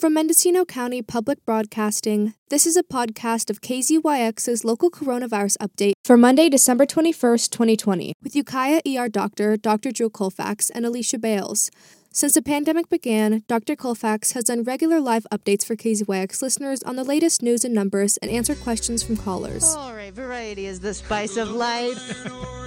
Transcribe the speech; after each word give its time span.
From 0.00 0.14
Mendocino 0.14 0.64
County 0.64 1.02
Public 1.02 1.44
Broadcasting, 1.44 2.32
this 2.48 2.64
is 2.64 2.74
a 2.74 2.82
podcast 2.82 3.50
of 3.50 3.60
KZYX's 3.60 4.64
local 4.64 4.90
coronavirus 4.90 5.58
update 5.58 5.92
for 6.06 6.16
Monday, 6.16 6.48
December 6.48 6.86
21st, 6.86 7.50
2020, 7.50 8.14
with 8.22 8.34
Ukiah 8.34 8.80
ER 8.88 9.10
doctor, 9.10 9.58
Dr. 9.58 9.92
Drew 9.92 10.08
Colfax, 10.08 10.70
and 10.70 10.86
Alicia 10.86 11.18
Bales. 11.18 11.70
Since 12.14 12.32
the 12.32 12.40
pandemic 12.40 12.88
began, 12.88 13.44
Dr. 13.46 13.76
Colfax 13.76 14.32
has 14.32 14.44
done 14.44 14.62
regular 14.62 15.00
live 15.00 15.26
updates 15.30 15.66
for 15.66 15.76
KZYX 15.76 16.40
listeners 16.40 16.82
on 16.84 16.96
the 16.96 17.04
latest 17.04 17.42
news 17.42 17.62
and 17.62 17.74
numbers 17.74 18.16
and 18.22 18.30
answered 18.30 18.60
questions 18.60 19.02
from 19.02 19.18
callers. 19.18 19.74
All 19.76 19.92
right, 19.92 20.14
variety 20.14 20.64
is 20.64 20.80
the 20.80 20.94
spice 20.94 21.36
of 21.36 21.50
life. 21.50 22.56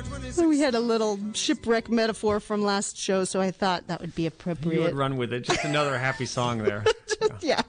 we 0.53 0.59
had 0.59 0.75
a 0.75 0.79
little 0.79 1.19
shipwreck 1.33 1.89
metaphor 1.89 2.39
from 2.39 2.61
last 2.63 2.97
show, 2.97 3.23
so 3.23 3.41
I 3.41 3.51
thought 3.51 3.87
that 3.87 4.01
would 4.01 4.15
be 4.15 4.25
appropriate. 4.25 4.75
You 4.77 4.83
would 4.83 4.95
run 4.95 5.17
with 5.17 5.33
it. 5.33 5.41
Just 5.41 5.63
another 5.63 5.97
happy 5.97 6.25
song 6.25 6.59
there. 6.59 6.83
yeah. 7.41 7.61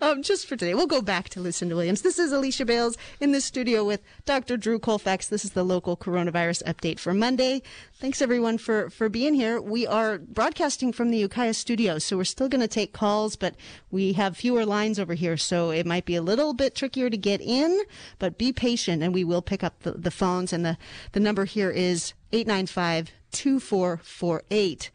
Um, 0.00 0.22
just 0.22 0.46
for 0.46 0.56
today, 0.56 0.74
we'll 0.74 0.86
go 0.86 1.02
back 1.02 1.28
to 1.30 1.40
Lucinda 1.40 1.74
Williams. 1.74 2.02
This 2.02 2.18
is 2.18 2.32
Alicia 2.32 2.64
Bales 2.64 2.96
in 3.20 3.32
the 3.32 3.40
studio 3.40 3.84
with 3.84 4.02
Dr. 4.26 4.56
Drew 4.56 4.78
Colfax. 4.78 5.28
This 5.28 5.44
is 5.44 5.52
the 5.52 5.64
local 5.64 5.96
coronavirus 5.96 6.62
update 6.64 6.98
for 6.98 7.14
Monday. 7.14 7.62
Thanks 8.00 8.22
everyone 8.22 8.58
for, 8.58 8.90
for 8.90 9.08
being 9.08 9.34
here. 9.34 9.60
We 9.60 9.84
are 9.84 10.18
broadcasting 10.18 10.92
from 10.92 11.10
the 11.10 11.18
Ukiah 11.18 11.52
studio, 11.52 11.98
so 11.98 12.16
we're 12.16 12.22
still 12.22 12.48
going 12.48 12.60
to 12.60 12.68
take 12.68 12.92
calls, 12.92 13.34
but 13.34 13.56
we 13.90 14.12
have 14.12 14.36
fewer 14.36 14.64
lines 14.64 15.00
over 15.00 15.14
here, 15.14 15.36
so 15.36 15.72
it 15.72 15.84
might 15.84 16.04
be 16.04 16.14
a 16.14 16.22
little 16.22 16.54
bit 16.54 16.76
trickier 16.76 17.10
to 17.10 17.16
get 17.16 17.40
in, 17.40 17.76
but 18.20 18.38
be 18.38 18.52
patient 18.52 19.02
and 19.02 19.12
we 19.12 19.24
will 19.24 19.42
pick 19.42 19.64
up 19.64 19.80
the, 19.80 19.90
the 19.90 20.12
phones. 20.12 20.52
And 20.52 20.64
the, 20.64 20.78
the 21.10 21.18
number 21.18 21.44
here 21.44 21.70
is 21.70 22.12
895 22.30 23.10
2448. 23.32 24.90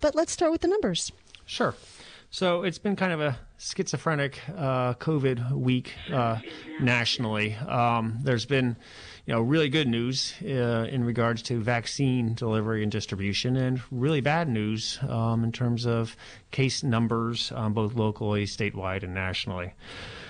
But 0.00 0.16
let's 0.16 0.32
start 0.32 0.50
with 0.50 0.62
the 0.62 0.68
numbers. 0.68 1.12
Sure. 1.46 1.76
So 2.30 2.62
it's 2.62 2.78
been 2.78 2.94
kind 2.94 3.12
of 3.12 3.22
a 3.22 3.38
schizophrenic 3.56 4.38
uh, 4.54 4.92
COVID 4.94 5.50
week 5.52 5.94
uh, 6.12 6.38
nationally. 6.78 7.54
Um, 7.54 8.18
there's 8.22 8.44
been, 8.44 8.76
you 9.24 9.32
know, 9.32 9.40
really 9.40 9.70
good 9.70 9.88
news 9.88 10.34
uh, 10.42 10.86
in 10.90 11.04
regards 11.04 11.40
to 11.44 11.58
vaccine 11.58 12.34
delivery 12.34 12.82
and 12.82 12.92
distribution, 12.92 13.56
and 13.56 13.80
really 13.90 14.20
bad 14.20 14.46
news 14.46 14.98
um, 15.08 15.42
in 15.42 15.52
terms 15.52 15.86
of 15.86 16.16
case 16.50 16.82
numbers, 16.82 17.50
um, 17.54 17.72
both 17.72 17.94
locally, 17.94 18.44
statewide, 18.44 19.02
and 19.02 19.14
nationally. 19.14 19.72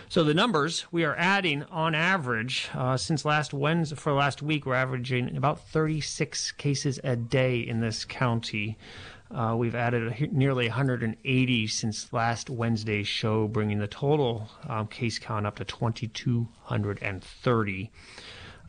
So 0.08 0.22
the 0.22 0.34
numbers 0.34 0.86
we 0.92 1.04
are 1.04 1.16
adding 1.16 1.64
on 1.64 1.96
average 1.96 2.70
uh, 2.74 2.96
since 2.96 3.24
last 3.24 3.52
Wednesday 3.52 3.96
for 3.96 4.12
last 4.12 4.40
week, 4.40 4.64
we're 4.64 4.74
averaging 4.74 5.36
about 5.36 5.68
36 5.68 6.52
cases 6.52 7.00
a 7.02 7.16
day 7.16 7.58
in 7.58 7.80
this 7.80 8.04
county. 8.04 8.78
Uh, 9.30 9.54
we've 9.56 9.74
added 9.74 10.32
nearly 10.32 10.68
180 10.68 11.66
since 11.66 12.10
last 12.12 12.48
Wednesday's 12.48 13.08
show, 13.08 13.46
bringing 13.46 13.78
the 13.78 13.86
total 13.86 14.48
um, 14.68 14.86
case 14.86 15.18
count 15.18 15.46
up 15.46 15.56
to 15.56 15.64
2,230. 15.64 17.90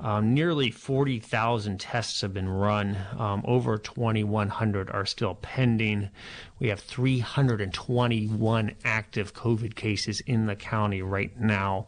Um, 0.02 0.34
nearly 0.34 0.72
40,000 0.72 1.78
tests 1.78 2.22
have 2.22 2.34
been 2.34 2.48
run. 2.48 2.98
Um, 3.18 3.44
over 3.46 3.78
2,100 3.78 4.90
are 4.90 5.06
still 5.06 5.36
pending. 5.36 6.10
We 6.58 6.70
have 6.70 6.80
321 6.80 8.76
active 8.86 9.34
COVID 9.34 9.76
cases 9.76 10.22
in 10.22 10.46
the 10.46 10.56
county 10.56 11.02
right 11.02 11.38
now. 11.38 11.88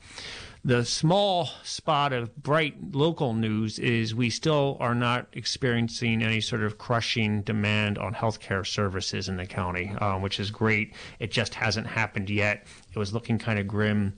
The 0.63 0.85
small 0.85 1.49
spot 1.63 2.13
of 2.13 2.35
bright 2.35 2.75
local 2.93 3.33
news 3.33 3.79
is 3.79 4.13
we 4.13 4.29
still 4.29 4.77
are 4.79 4.93
not 4.93 5.25
experiencing 5.33 6.21
any 6.21 6.39
sort 6.39 6.61
of 6.61 6.77
crushing 6.77 7.41
demand 7.41 7.97
on 7.97 8.13
healthcare 8.13 8.65
services 8.65 9.27
in 9.27 9.37
the 9.37 9.47
county, 9.47 9.91
uh, 9.97 10.19
which 10.19 10.39
is 10.39 10.51
great. 10.51 10.93
It 11.19 11.31
just 11.31 11.55
hasn't 11.55 11.87
happened 11.87 12.29
yet. 12.29 12.67
It 12.93 12.99
was 12.99 13.11
looking 13.11 13.39
kind 13.39 13.57
of 13.57 13.67
grim 13.67 14.13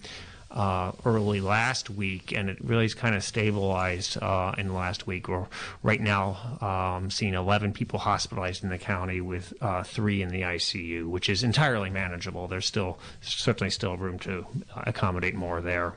uh, 0.54 0.92
early 1.06 1.42
last 1.42 1.90
week, 1.90 2.32
and 2.32 2.50
it 2.50 2.58
really 2.64 2.86
is 2.86 2.94
kind 2.94 3.16
of 3.16 3.24
stabilized 3.24 4.22
uh, 4.22 4.54
in 4.58 4.68
the 4.68 4.74
last 4.74 5.08
week. 5.08 5.28
We're 5.28 5.48
right 5.82 6.00
now 6.00 6.58
um, 6.62 7.10
seeing 7.10 7.34
11 7.34 7.74
people 7.74 8.00
hospitalized 8.00 8.64
in 8.64 8.70
the 8.70 8.78
county 8.78 9.20
with 9.20 9.54
uh, 9.62 9.84
three 9.84 10.22
in 10.22 10.30
the 10.30 10.42
ICU, 10.42 11.08
which 11.08 11.28
is 11.28 11.44
entirely 11.44 11.90
manageable. 11.90 12.48
There's 12.48 12.68
still 12.68 13.00
certainly 13.22 13.72
still 13.72 13.98
room 13.98 14.20
to 14.20 14.46
accommodate 14.76 15.36
more 15.36 15.62
there. 15.62 15.96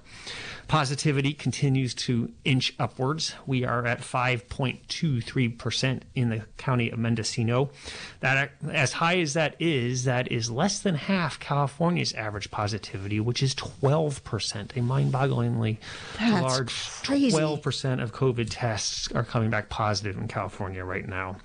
Positivity 0.68 1.32
continues 1.32 1.94
to 1.94 2.32
inch 2.44 2.74
upwards. 2.78 3.34
We 3.46 3.64
are 3.64 3.86
at 3.86 4.00
5.23% 4.00 6.00
in 6.16 6.28
the 6.28 6.42
county 6.56 6.90
of 6.90 6.98
Mendocino. 6.98 7.70
That 8.18 8.50
as 8.68 8.94
high 8.94 9.20
as 9.20 9.34
that 9.34 9.54
is, 9.60 10.02
that 10.04 10.30
is 10.32 10.50
less 10.50 10.80
than 10.80 10.96
half 10.96 11.38
California's 11.38 12.12
average 12.14 12.50
positivity, 12.50 13.20
which 13.20 13.44
is 13.44 13.54
12%, 13.54 14.76
a 14.76 14.82
mind-bogglingly 14.82 15.76
That's 16.18 16.42
large 16.42 16.74
crazy. 17.04 17.36
12% 17.36 18.02
of 18.02 18.12
COVID 18.12 18.48
tests 18.50 19.08
are 19.12 19.24
coming 19.24 19.50
back 19.50 19.68
positive 19.68 20.16
in 20.16 20.26
California 20.26 20.84
right 20.84 21.06
now. 21.06 21.36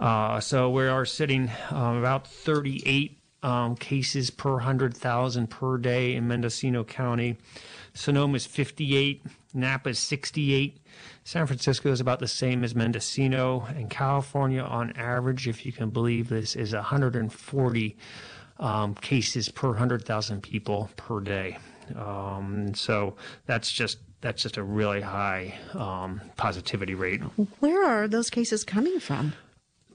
Uh, 0.00 0.40
so 0.40 0.68
we 0.68 0.88
are 0.88 1.04
sitting 1.04 1.48
um, 1.70 1.98
about 1.98 2.26
38 2.26 3.22
um, 3.42 3.76
cases 3.76 4.30
per 4.30 4.54
100,000 4.54 5.48
per 5.48 5.78
day 5.78 6.14
in 6.14 6.26
Mendocino 6.26 6.84
County. 6.84 7.36
Sonoma 7.94 8.36
is 8.36 8.46
58, 8.46 9.22
Napa 9.54 9.90
is 9.90 9.98
68. 9.98 10.78
San 11.24 11.46
Francisco 11.46 11.90
is 11.92 12.00
about 12.00 12.20
the 12.20 12.28
same 12.28 12.64
as 12.64 12.74
Mendocino, 12.74 13.66
and 13.76 13.90
California, 13.90 14.62
on 14.62 14.92
average, 14.92 15.46
if 15.46 15.66
you 15.66 15.72
can 15.72 15.90
believe 15.90 16.28
this, 16.28 16.56
is 16.56 16.72
140 16.72 17.96
um, 18.58 18.94
cases 18.94 19.48
per 19.48 19.68
100,000 19.68 20.42
people 20.42 20.90
per 20.96 21.20
day. 21.20 21.58
Um, 21.96 22.74
so 22.74 23.16
that's 23.46 23.70
just 23.70 23.98
that's 24.20 24.40
just 24.40 24.56
a 24.56 24.62
really 24.62 25.00
high 25.00 25.58
um, 25.74 26.20
positivity 26.36 26.94
rate. 26.94 27.20
Where 27.58 27.84
are 27.84 28.06
those 28.06 28.30
cases 28.30 28.62
coming 28.62 29.00
from? 29.00 29.34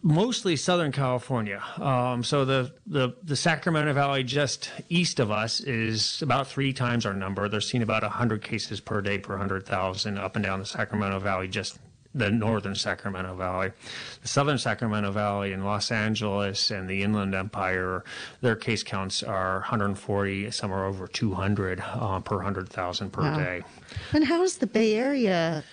Mostly 0.02 0.56
Southern 0.56 0.92
California. 0.92 1.62
Um, 1.78 2.24
so 2.24 2.46
the, 2.46 2.74
the 2.86 3.16
the 3.24 3.36
Sacramento 3.36 3.94
Valley 3.94 4.24
just 4.24 4.72
east 4.90 5.20
of 5.20 5.32
us 5.32 5.60
is 5.62 6.22
about 6.22 6.48
three 6.48 6.74
times 6.74 7.06
our 7.06 7.14
number. 7.14 7.48
They're 7.50 7.62
seeing 7.62 7.84
about 7.84 8.04
100 8.04 8.42
cases 8.42 8.80
per 8.80 9.02
day 9.02 9.18
per 9.20 9.34
100,000 9.34 10.18
up 10.18 10.36
and 10.36 10.44
down 10.46 10.60
the 10.60 10.66
Sacramento 10.66 11.20
Valley 11.20 11.48
just 11.48 11.80
the 12.16 12.32
northern 12.32 12.74
Sacramento 12.74 13.36
Valley. 13.36 13.72
The 14.24 14.28
southern 14.28 14.58
Sacramento 14.58 15.12
Valley 15.12 15.54
and 15.54 15.64
Los 15.64 15.92
Angeles 15.92 16.72
and 16.72 16.90
the 16.90 17.04
Inland 17.04 17.36
Empire, 17.36 18.04
their 18.42 18.56
case 18.56 18.82
counts 18.82 19.22
are 19.22 19.60
140, 19.60 20.50
some 20.50 20.72
are 20.72 20.86
over 20.86 21.06
200 21.08 21.80
uh, 21.80 22.20
per 22.22 22.38
100,000 22.38 23.12
per 23.12 23.22
Wow. 23.22 23.38
day. 23.38 23.62
And 24.14 24.24
how 24.24 24.40
does 24.40 24.58
the 24.58 24.68
Bay 24.68 24.96
Area 24.96 25.64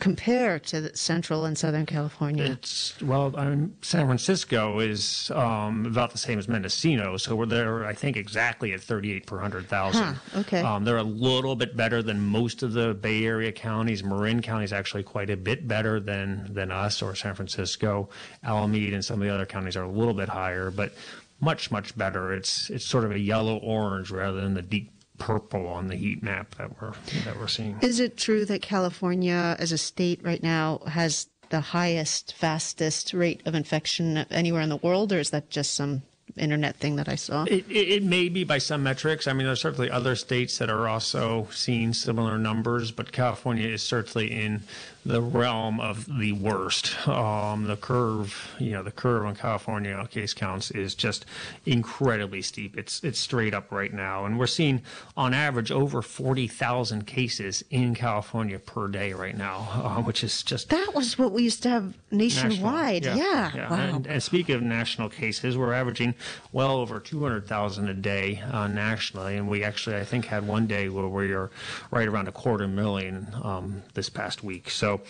compare 0.00 0.58
to 0.58 0.96
Central 0.96 1.44
and 1.44 1.56
Southern 1.56 1.86
California? 1.86 2.44
It's 2.44 3.00
well, 3.02 3.34
um, 3.36 3.74
San 3.82 4.06
Francisco 4.06 4.78
is 4.80 5.30
um, 5.34 5.86
about 5.86 6.10
the 6.10 6.18
same 6.18 6.38
as 6.38 6.48
Mendocino, 6.48 7.16
so 7.16 7.36
we're 7.36 7.46
there. 7.46 7.84
I 7.84 7.94
think 7.94 8.16
exactly 8.16 8.72
at 8.72 8.80
38 8.80 9.26
per 9.26 9.38
hundred 9.38 9.68
thousand. 9.68 10.02
Huh, 10.02 10.40
okay. 10.40 10.60
Um, 10.60 10.84
they're 10.84 10.96
a 10.96 11.02
little 11.02 11.56
bit 11.56 11.76
better 11.76 12.02
than 12.02 12.20
most 12.20 12.62
of 12.62 12.72
the 12.72 12.94
Bay 12.94 13.24
Area 13.24 13.52
counties. 13.52 14.02
Marin 14.02 14.42
County 14.42 14.64
is 14.64 14.72
actually 14.72 15.02
quite 15.02 15.30
a 15.30 15.36
bit 15.36 15.68
better 15.68 16.00
than 16.00 16.52
than 16.52 16.70
us 16.70 17.02
or 17.02 17.14
San 17.14 17.34
Francisco. 17.34 18.08
Alameda 18.44 18.94
and 18.94 19.04
some 19.04 19.20
of 19.20 19.26
the 19.26 19.34
other 19.34 19.46
counties 19.46 19.76
are 19.76 19.84
a 19.84 19.90
little 19.90 20.14
bit 20.14 20.28
higher, 20.28 20.70
but 20.70 20.92
much 21.40 21.70
much 21.70 21.96
better. 21.96 22.32
It's 22.32 22.70
it's 22.70 22.84
sort 22.84 23.04
of 23.04 23.10
a 23.12 23.18
yellow 23.18 23.56
orange 23.58 24.10
rather 24.10 24.40
than 24.40 24.54
the 24.54 24.62
deep 24.62 24.90
purple 25.22 25.68
on 25.68 25.86
the 25.86 25.94
heat 25.94 26.20
map 26.20 26.56
that 26.56 26.80
we're 26.80 26.92
that 27.24 27.38
we're 27.38 27.46
seeing. 27.46 27.78
Is 27.80 28.00
it 28.00 28.16
true 28.16 28.44
that 28.46 28.60
California, 28.60 29.56
as 29.58 29.70
a 29.70 29.78
state 29.78 30.20
right 30.24 30.42
now, 30.42 30.78
has 30.86 31.28
the 31.50 31.60
highest, 31.60 32.34
fastest 32.34 33.12
rate 33.12 33.40
of 33.46 33.54
infection 33.54 34.16
anywhere 34.30 34.62
in 34.62 34.68
the 34.68 34.78
world, 34.78 35.12
or 35.12 35.20
is 35.20 35.30
that 35.30 35.48
just 35.48 35.74
some 35.74 36.02
internet 36.36 36.76
thing 36.76 36.96
that 36.96 37.08
I 37.08 37.14
saw? 37.16 37.44
It, 37.44 37.64
it, 37.70 37.88
it 37.88 38.02
may 38.02 38.28
be 38.28 38.44
by 38.44 38.58
some 38.58 38.82
metrics. 38.82 39.26
I 39.26 39.32
mean, 39.32 39.46
there's 39.46 39.60
certainly 39.60 39.90
other 39.90 40.16
states 40.16 40.58
that 40.58 40.70
are 40.70 40.88
also 40.88 41.48
seeing 41.52 41.92
similar 41.92 42.38
numbers, 42.38 42.90
but 42.90 43.12
California 43.12 43.68
is 43.68 43.82
certainly 43.82 44.32
in 44.32 44.62
the 45.04 45.20
realm 45.20 45.80
of 45.80 46.06
the 46.18 46.32
worst. 46.32 47.08
Um, 47.08 47.64
the 47.64 47.76
curve, 47.76 48.54
you 48.60 48.70
know, 48.70 48.84
the 48.84 48.92
curve 48.92 49.24
on 49.26 49.34
California 49.34 50.06
case 50.10 50.32
counts 50.32 50.70
is 50.70 50.94
just 50.94 51.26
incredibly 51.66 52.40
steep. 52.42 52.76
It's 52.78 53.02
it's 53.02 53.18
straight 53.18 53.52
up 53.54 53.72
right 53.72 53.92
now, 53.92 54.24
and 54.24 54.38
we're 54.38 54.46
seeing 54.46 54.82
on 55.16 55.34
average 55.34 55.72
over 55.72 56.02
40,000 56.02 57.06
cases 57.06 57.64
in 57.70 57.94
California 57.94 58.58
per 58.58 58.86
day 58.88 59.12
right 59.12 59.36
now, 59.36 59.68
uh, 59.72 60.02
which 60.02 60.22
is 60.22 60.42
just 60.42 60.68
That 60.70 60.94
was 60.94 61.18
what 61.18 61.32
we 61.32 61.42
used 61.42 61.62
to 61.64 61.68
have 61.70 61.94
national. 62.10 62.50
nationwide. 62.50 63.04
Yeah. 63.04 63.70
Wow. 63.70 63.76
And, 63.96 64.06
and 64.06 64.22
speaking 64.22 64.54
of 64.54 64.62
national 64.62 65.08
cases, 65.08 65.56
we're 65.56 65.72
averaging 65.72 66.14
well 66.52 66.76
over 66.76 67.00
200,000 67.00 67.88
a 67.88 67.94
day 67.94 68.42
uh, 68.50 68.66
nationally. 68.68 69.36
And 69.36 69.48
we 69.48 69.64
actually, 69.64 69.96
I 69.96 70.04
think, 70.04 70.26
had 70.26 70.46
one 70.46 70.66
day 70.66 70.88
where 70.88 71.06
we 71.08 71.32
were 71.34 71.50
right 71.90 72.08
around 72.08 72.28
a 72.28 72.32
quarter 72.32 72.68
million 72.68 73.28
um, 73.42 73.82
this 73.94 74.08
past 74.08 74.42
week. 74.44 74.70
So, 74.70 75.00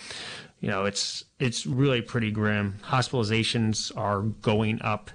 you 0.59 0.69
know, 0.69 0.85
it's 0.85 1.25
it's 1.39 1.65
really 1.65 2.01
pretty 2.01 2.31
grim. 2.31 2.79
Hospitalizations 2.83 3.95
are 3.97 4.21
going 4.21 4.81
up. 4.81 5.11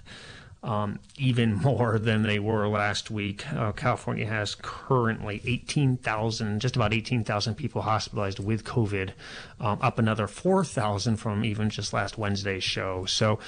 um, 0.62 0.98
even 1.16 1.54
more 1.62 1.98
than 1.98 2.22
they 2.22 2.38
were 2.38 2.68
last 2.68 3.10
week. 3.10 3.50
Uh, 3.52 3.72
California 3.72 4.26
has 4.26 4.54
currently 4.54 5.40
18,000, 5.44 6.60
just 6.60 6.76
about 6.76 6.92
18,000 6.92 7.54
people 7.54 7.82
hospitalized 7.82 8.38
with 8.38 8.64
COVID, 8.64 9.10
um, 9.60 9.78
up 9.80 9.98
another 9.98 10.26
4,000 10.26 11.16
from 11.16 11.44
even 11.44 11.70
just 11.70 11.92
last 11.92 12.18
Wednesday's 12.18 12.64
show. 12.64 13.04
So 13.04 13.38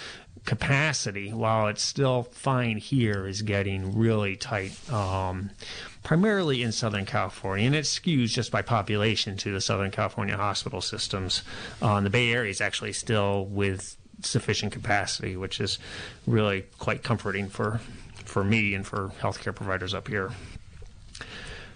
capacity, 0.45 1.33
while 1.33 1.69
it's 1.69 1.83
still 1.83 2.25
fine 2.25 2.79
here, 2.79 3.27
is 3.27 3.43
getting 3.43 3.97
really 3.97 4.37
tight. 4.37 4.73
Um, 4.93 5.51
primarily 6.03 6.63
in 6.63 6.73
Southern 6.73 7.05
California, 7.05 7.67
and 7.67 7.75
it 7.75 7.85
skews 7.85 8.29
just 8.29 8.51
by 8.51 8.63
population 8.63 9.37
to 9.37 9.53
the 9.53 9.61
Southern 9.61 9.91
California 9.91 10.37
hospital 10.37 10.81
systems. 10.81 11.43
Uh, 11.83 12.01
the 12.01 12.11
Bay 12.11 12.33
Area 12.33 12.51
is 12.51 12.61
actually 12.61 12.93
still 12.93 13.45
with 13.45 13.97
sufficient 14.23 14.73
capacity, 14.73 15.37
which 15.37 15.61
is 15.61 15.79
really 16.27 16.65
quite 16.79 17.03
comforting 17.03 17.49
for 17.49 17.81
for 18.25 18.45
me 18.45 18.75
and 18.75 18.87
for 18.87 19.09
healthcare 19.21 19.55
providers 19.55 19.93
up 19.93 20.07
here. 20.09 20.31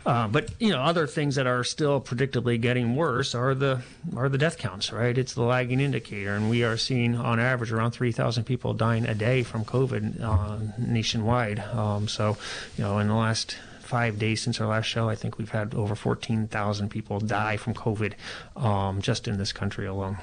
Uh, 0.07 0.29
but 0.29 0.51
you 0.59 0.71
know, 0.71 0.83
other 0.83 1.07
things 1.07 1.35
that 1.37 1.47
are 1.47 1.65
still 1.65 2.01
predictably 2.01 2.61
getting 2.61 2.95
worse 2.95 3.35
are 3.35 3.55
the 3.55 3.83
are 4.15 4.29
the 4.29 4.39
death 4.39 4.59
counts. 4.59 4.93
Right, 4.93 5.17
it's 5.17 5.35
the 5.35 5.43
lagging 5.43 5.81
indicator, 5.81 6.35
and 6.35 6.51
we 6.51 6.63
are 6.63 6.77
seeing 6.77 7.17
on 7.17 7.41
average 7.41 7.73
around 7.73 7.93
three 7.93 8.13
thousand 8.13 8.45
people 8.45 8.75
dying 8.75 9.07
a 9.07 9.15
day 9.15 9.43
from 9.43 9.65
COVID 9.65 10.21
uh, 10.23 10.59
nationwide. 10.79 11.61
Um, 11.61 12.09
so, 12.09 12.37
you 12.77 12.85
know, 12.85 12.99
in 12.99 13.09
the 13.09 13.15
last 13.15 13.57
five 13.81 14.19
days 14.19 14.43
since 14.43 14.61
our 14.61 14.67
last 14.67 14.87
show, 14.87 15.09
I 15.09 15.15
think 15.15 15.39
we've 15.39 15.51
had 15.51 15.75
over 15.75 15.95
fourteen 15.95 16.49
thousand 16.49 16.91
people 16.91 17.19
die 17.21 17.57
from 17.57 17.73
COVID 17.73 18.13
um, 18.57 19.01
just 19.01 19.27
in 19.27 19.39
this 19.39 19.53
country 19.53 19.87
alone. 19.87 20.19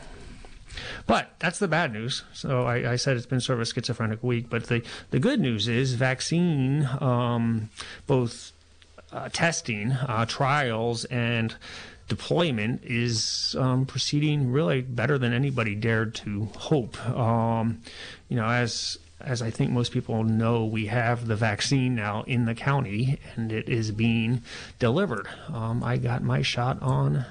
But 1.07 1.33
that's 1.39 1.59
the 1.59 1.67
bad 1.67 1.91
news. 1.91 2.23
So 2.33 2.63
I, 2.63 2.93
I, 2.93 2.95
said 2.95 3.17
it's 3.17 3.25
been 3.25 3.41
sort 3.41 3.57
of 3.57 3.63
a 3.63 3.65
schizophrenic 3.65 4.23
week. 4.23 4.49
But 4.49 4.67
the, 4.67 4.81
the 5.09 5.19
good 5.19 5.41
news 5.41 5.67
is 5.67 5.95
vaccine, 5.95 6.87
um, 7.01 7.69
both 8.07 8.53
uh, 9.11 9.29
testing, 9.29 9.91
uh, 9.91 10.25
trials, 10.25 11.05
and 11.05 11.55
deployment 12.07 12.83
is 12.83 13.55
um, 13.57 13.85
proceeding 13.85 14.51
really 14.51 14.81
better 14.81 15.17
than 15.17 15.33
anybody 15.33 15.75
dared 15.75 16.13
to 16.15 16.45
hope. 16.57 16.99
Um, 17.07 17.81
you 18.27 18.35
know, 18.35 18.45
as 18.45 18.97
as 19.19 19.41
I 19.41 19.51
think 19.51 19.71
most 19.71 19.91
people 19.91 20.23
know, 20.23 20.65
we 20.65 20.87
have 20.87 21.27
the 21.27 21.35
vaccine 21.35 21.95
now 21.95 22.23
in 22.23 22.45
the 22.45 22.55
county, 22.55 23.19
and 23.35 23.51
it 23.51 23.69
is 23.69 23.91
being 23.91 24.41
delivered. 24.79 25.27
Um, 25.47 25.83
I 25.83 25.97
got 25.97 26.23
my 26.23 26.41
shot 26.41 26.81
on 26.81 27.25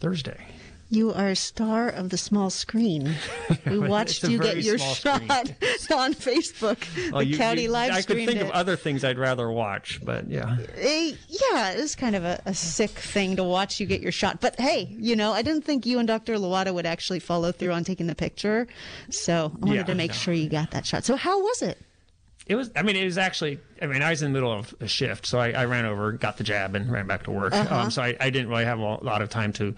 Thursday. 0.00 0.53
You 0.90 1.12
are 1.12 1.30
a 1.30 1.36
star 1.36 1.88
of 1.88 2.10
the 2.10 2.18
small 2.18 2.50
screen. 2.50 3.14
We 3.66 3.78
watched 3.78 4.24
you 4.24 4.38
get 4.38 4.58
your 4.58 4.78
shot 4.78 5.22
on 5.30 6.14
Facebook. 6.14 6.86
Well, 7.10 7.20
the 7.20 7.26
you, 7.26 7.36
county 7.36 7.62
you, 7.62 7.70
live 7.70 7.92
I 7.92 8.02
could 8.02 8.16
think 8.16 8.36
it. 8.36 8.42
of 8.42 8.50
other 8.50 8.76
things 8.76 9.04
I'd 9.04 9.18
rather 9.18 9.50
watch, 9.50 10.00
but 10.04 10.28
yeah. 10.28 10.56
Uh, 10.58 11.16
yeah, 11.28 11.70
it 11.70 11.78
is 11.78 11.94
kind 11.94 12.14
of 12.14 12.24
a, 12.24 12.40
a, 12.46 12.54
sick 12.54 12.90
thing 12.90 13.36
to 13.36 13.44
watch 13.44 13.80
you 13.80 13.86
get 13.86 14.00
your 14.00 14.12
shot. 14.12 14.40
But 14.40 14.60
hey, 14.60 14.94
you 14.98 15.16
know, 15.16 15.32
I 15.32 15.42
didn't 15.42 15.62
think 15.62 15.86
you 15.86 15.98
and 15.98 16.06
Dr. 16.06 16.38
Lawada 16.38 16.72
would 16.72 16.86
actually 16.86 17.20
follow 17.20 17.52
through 17.52 17.72
on 17.72 17.84
taking 17.84 18.06
the 18.06 18.14
picture. 18.14 18.66
So 19.10 19.52
I 19.54 19.66
wanted 19.66 19.74
yeah, 19.76 19.84
to 19.84 19.94
make 19.94 20.10
no. 20.10 20.16
sure 20.16 20.34
you 20.34 20.48
got 20.48 20.70
that 20.72 20.86
shot. 20.86 21.04
So 21.04 21.16
how 21.16 21.40
was 21.40 21.62
it? 21.62 21.78
It 22.46 22.56
was. 22.56 22.70
I 22.76 22.82
mean, 22.82 22.96
it 22.96 23.04
was 23.04 23.16
actually. 23.16 23.58
I 23.80 23.86
mean, 23.86 24.02
I 24.02 24.10
was 24.10 24.22
in 24.22 24.30
the 24.30 24.36
middle 24.38 24.52
of 24.52 24.74
a 24.80 24.86
shift, 24.86 25.24
so 25.24 25.38
I, 25.38 25.52
I 25.52 25.64
ran 25.64 25.86
over, 25.86 26.12
got 26.12 26.36
the 26.36 26.44
jab, 26.44 26.74
and 26.74 26.90
ran 26.92 27.06
back 27.06 27.22
to 27.24 27.30
work. 27.30 27.54
Uh-huh. 27.54 27.74
Um, 27.74 27.90
so 27.90 28.02
I, 28.02 28.14
I, 28.20 28.28
didn't 28.30 28.48
really 28.48 28.66
have 28.66 28.78
a 28.78 28.82
lot 28.82 29.22
of 29.22 29.30
time 29.30 29.52
to 29.54 29.74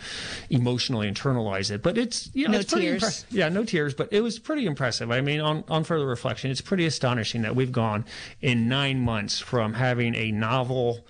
emotionally 0.50 1.08
internalize 1.08 1.70
it. 1.70 1.80
But 1.82 1.96
it's 1.96 2.28
you 2.34 2.46
know, 2.46 2.54
no 2.54 2.58
it's 2.58 2.72
tears. 2.72 3.02
Impre- 3.02 3.24
yeah, 3.30 3.48
no 3.50 3.64
tears. 3.64 3.94
But 3.94 4.12
it 4.12 4.20
was 4.20 4.40
pretty 4.40 4.66
impressive. 4.66 5.12
I 5.12 5.20
mean, 5.20 5.40
on 5.40 5.62
on 5.68 5.84
further 5.84 6.06
reflection, 6.06 6.50
it's 6.50 6.60
pretty 6.60 6.86
astonishing 6.86 7.42
that 7.42 7.54
we've 7.54 7.72
gone 7.72 8.04
in 8.40 8.68
nine 8.68 9.00
months 9.00 9.38
from 9.38 9.74
having 9.74 10.16
a 10.16 10.32
novel 10.32 11.06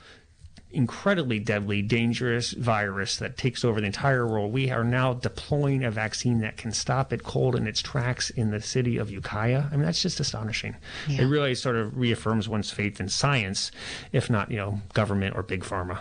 incredibly 0.77 1.39
deadly, 1.39 1.81
dangerous 1.81 2.53
virus 2.53 3.17
that 3.17 3.39
takes 3.39 3.65
over 3.65 3.81
the 3.81 3.87
entire 3.87 4.27
world. 4.27 4.53
We 4.53 4.71
are 4.71 4.85
now 4.85 5.15
deploying 5.15 5.83
a 5.85 5.91
vaccine 5.91 6.41
that 6.41 6.59
can 6.59 6.71
stop 6.71 7.13
it 7.13 7.23
cold 7.23 7.57
in 7.57 7.67
its 7.67 7.81
tracks 7.81 8.29
in 8.31 8.51
the 8.51 8.61
city 8.61 8.99
of 8.99 9.11
Ukiah. 9.11 9.65
I 9.73 9.77
mean, 9.77 9.87
that's 9.87 10.03
just 10.03 10.21
astonishing. 10.21 10.77
Yeah. 11.09 11.23
It 11.23 11.25
really 11.25 11.55
sort 11.55 11.77
of 11.77 11.97
reaffirms 11.97 12.49
one's 12.49 12.71
faith 12.71 13.01
in 13.01 13.09
science, 13.09 13.71
if 14.13 14.29
not, 14.29 14.51
you 14.51 14.59
know, 14.59 14.83
government 14.93 15.35
or 15.35 15.43
big 15.43 15.65
pharma. 15.65 16.01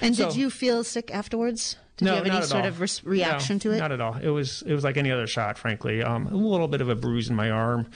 And 0.00 0.16
so, 0.16 0.26
did 0.26 0.36
you 0.36 0.50
feel 0.50 0.82
sick 0.82 1.14
afterwards? 1.14 1.76
Did 1.98 2.06
no, 2.06 2.12
you 2.12 2.16
have 2.16 2.26
any 2.26 2.46
sort 2.46 2.62
all. 2.62 2.68
of 2.68 2.80
re- 2.80 2.88
reaction 3.04 3.56
no, 3.56 3.60
to 3.60 3.72
it? 3.72 3.78
Not 3.78 3.92
at 3.92 4.00
all. 4.00 4.16
It 4.16 4.30
was 4.30 4.62
it 4.62 4.72
was 4.72 4.82
like 4.82 4.96
any 4.96 5.10
other 5.10 5.26
shot, 5.26 5.58
frankly. 5.58 6.02
Um, 6.02 6.26
a 6.26 6.34
little 6.34 6.68
bit 6.68 6.80
of 6.80 6.88
a 6.88 6.94
bruise 6.94 7.28
in 7.28 7.36
my 7.36 7.50
arm. 7.50 7.86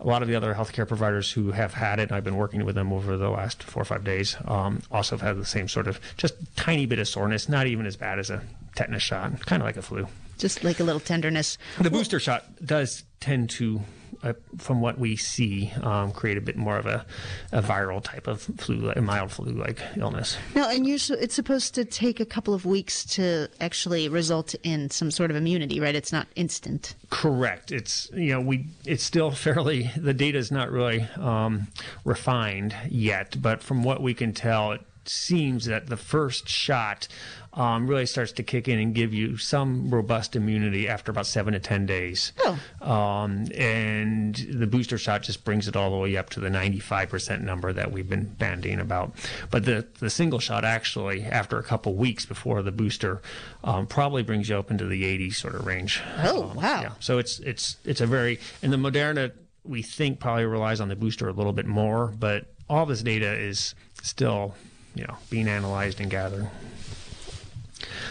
A 0.00 0.06
lot 0.06 0.22
of 0.22 0.28
the 0.28 0.34
other 0.34 0.54
healthcare 0.54 0.88
providers 0.88 1.30
who 1.30 1.52
have 1.52 1.74
had 1.74 1.98
it, 2.00 2.04
and 2.04 2.12
I've 2.12 2.24
been 2.24 2.36
working 2.36 2.64
with 2.64 2.74
them 2.74 2.92
over 2.92 3.16
the 3.16 3.28
last 3.28 3.62
four 3.62 3.82
or 3.82 3.84
five 3.84 4.04
days, 4.04 4.36
um, 4.46 4.82
also 4.90 5.16
have 5.16 5.20
had 5.20 5.36
the 5.38 5.44
same 5.44 5.68
sort 5.68 5.86
of 5.86 6.00
just 6.16 6.34
tiny 6.56 6.86
bit 6.86 6.98
of 6.98 7.06
soreness. 7.06 7.48
Not 7.48 7.66
even 7.66 7.86
as 7.86 7.96
bad 7.96 8.18
as 8.18 8.30
a 8.30 8.42
tetanus 8.74 9.02
shot, 9.02 9.44
kind 9.46 9.62
of 9.62 9.66
like 9.66 9.76
a 9.76 9.82
flu. 9.82 10.08
Just 10.38 10.64
like 10.64 10.80
a 10.80 10.84
little 10.84 11.00
tenderness. 11.00 11.58
The 11.76 11.84
well, 11.84 12.00
booster 12.00 12.18
shot 12.18 12.44
does 12.64 13.04
tend 13.20 13.50
to 13.50 13.82
uh, 14.22 14.34
from 14.58 14.80
what 14.80 14.98
we 14.98 15.16
see, 15.16 15.72
um, 15.82 16.12
create 16.12 16.36
a 16.36 16.40
bit 16.40 16.56
more 16.56 16.76
of 16.76 16.86
a, 16.86 17.04
a 17.50 17.62
viral 17.62 18.02
type 18.02 18.26
of 18.26 18.42
flu, 18.42 18.90
a 18.90 19.00
mild 19.00 19.32
flu-like 19.32 19.80
illness. 19.96 20.36
Now, 20.54 20.70
and 20.70 20.86
you 20.86 20.94
it's 20.94 21.34
supposed 21.34 21.74
to 21.74 21.84
take 21.84 22.20
a 22.20 22.26
couple 22.26 22.54
of 22.54 22.64
weeks 22.64 23.04
to 23.16 23.48
actually 23.60 24.08
result 24.08 24.54
in 24.62 24.90
some 24.90 25.10
sort 25.10 25.30
of 25.30 25.36
immunity, 25.36 25.80
right? 25.80 25.94
It's 25.94 26.12
not 26.12 26.28
instant. 26.36 26.94
Correct. 27.10 27.72
It's 27.72 28.10
you 28.14 28.32
know 28.32 28.40
we 28.40 28.66
it's 28.84 29.02
still 29.02 29.30
fairly 29.42 29.90
the 29.96 30.14
data 30.14 30.38
is 30.38 30.52
not 30.52 30.70
really 30.70 31.02
um, 31.16 31.66
refined 32.04 32.74
yet, 32.88 33.40
but 33.40 33.62
from 33.62 33.82
what 33.82 34.02
we 34.02 34.14
can 34.14 34.32
tell, 34.32 34.72
it 34.72 34.80
seems 35.08 35.66
that 35.66 35.86
the 35.86 35.96
first 35.96 36.48
shot 36.48 37.08
um, 37.54 37.86
really 37.86 38.06
starts 38.06 38.32
to 38.32 38.42
kick 38.42 38.66
in 38.66 38.78
and 38.78 38.94
give 38.94 39.12
you 39.12 39.36
some 39.36 39.90
robust 39.90 40.34
immunity 40.34 40.88
after 40.88 41.10
about 41.10 41.26
seven 41.26 41.52
to 41.52 41.60
10 41.60 41.84
days. 41.84 42.32
Oh. 42.40 42.58
Um, 42.80 43.46
and 43.54 44.34
the 44.34 44.66
booster 44.66 44.96
shot 44.96 45.22
just 45.22 45.44
brings 45.44 45.68
it 45.68 45.76
all 45.76 45.90
the 45.90 45.98
way 45.98 46.16
up 46.16 46.30
to 46.30 46.40
the 46.40 46.48
95% 46.48 47.42
number 47.42 47.72
that 47.72 47.92
we've 47.92 48.08
been 48.08 48.24
bandying 48.24 48.80
about. 48.80 49.12
But 49.50 49.66
the, 49.66 49.86
the 49.98 50.08
single 50.08 50.38
shot 50.38 50.64
actually, 50.64 51.24
after 51.24 51.58
a 51.58 51.62
couple 51.62 51.94
weeks 51.94 52.24
before 52.24 52.62
the 52.62 52.72
booster, 52.72 53.20
um, 53.64 53.86
probably 53.86 54.22
brings 54.22 54.48
you 54.48 54.56
up 54.56 54.70
into 54.70 54.86
the 54.86 55.04
80 55.04 55.30
sort 55.32 55.54
of 55.54 55.66
range. 55.66 56.00
Oh, 56.18 56.44
um, 56.44 56.56
wow. 56.56 56.80
Yeah. 56.80 56.92
So 57.00 57.18
it's, 57.18 57.38
it's, 57.40 57.76
it's 57.84 58.00
a 58.00 58.06
very, 58.06 58.40
and 58.62 58.72
the 58.72 58.78
Moderna, 58.78 59.32
we 59.64 59.82
think 59.82 60.20
probably 60.20 60.46
relies 60.46 60.80
on 60.80 60.88
the 60.88 60.96
booster 60.96 61.28
a 61.28 61.32
little 61.32 61.52
bit 61.52 61.66
more, 61.66 62.12
but 62.18 62.46
all 62.68 62.86
this 62.86 63.02
data 63.02 63.32
is 63.32 63.74
still, 64.02 64.54
you 64.94 65.04
know, 65.04 65.16
being 65.30 65.48
analyzed 65.48 66.00
and 66.00 66.10
gathered. 66.10 66.48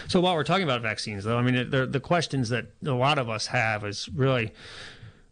So 0.08 0.20
while 0.20 0.34
we're 0.34 0.44
talking 0.44 0.64
about 0.64 0.82
vaccines, 0.82 1.24
though, 1.24 1.38
I 1.38 1.42
mean, 1.42 1.70
the, 1.70 2.00
questions 2.00 2.50
that 2.50 2.66
a 2.84 2.90
lot 2.90 3.18
of 3.18 3.30
us 3.30 3.46
have 3.46 3.84
is 3.84 4.08
really, 4.14 4.52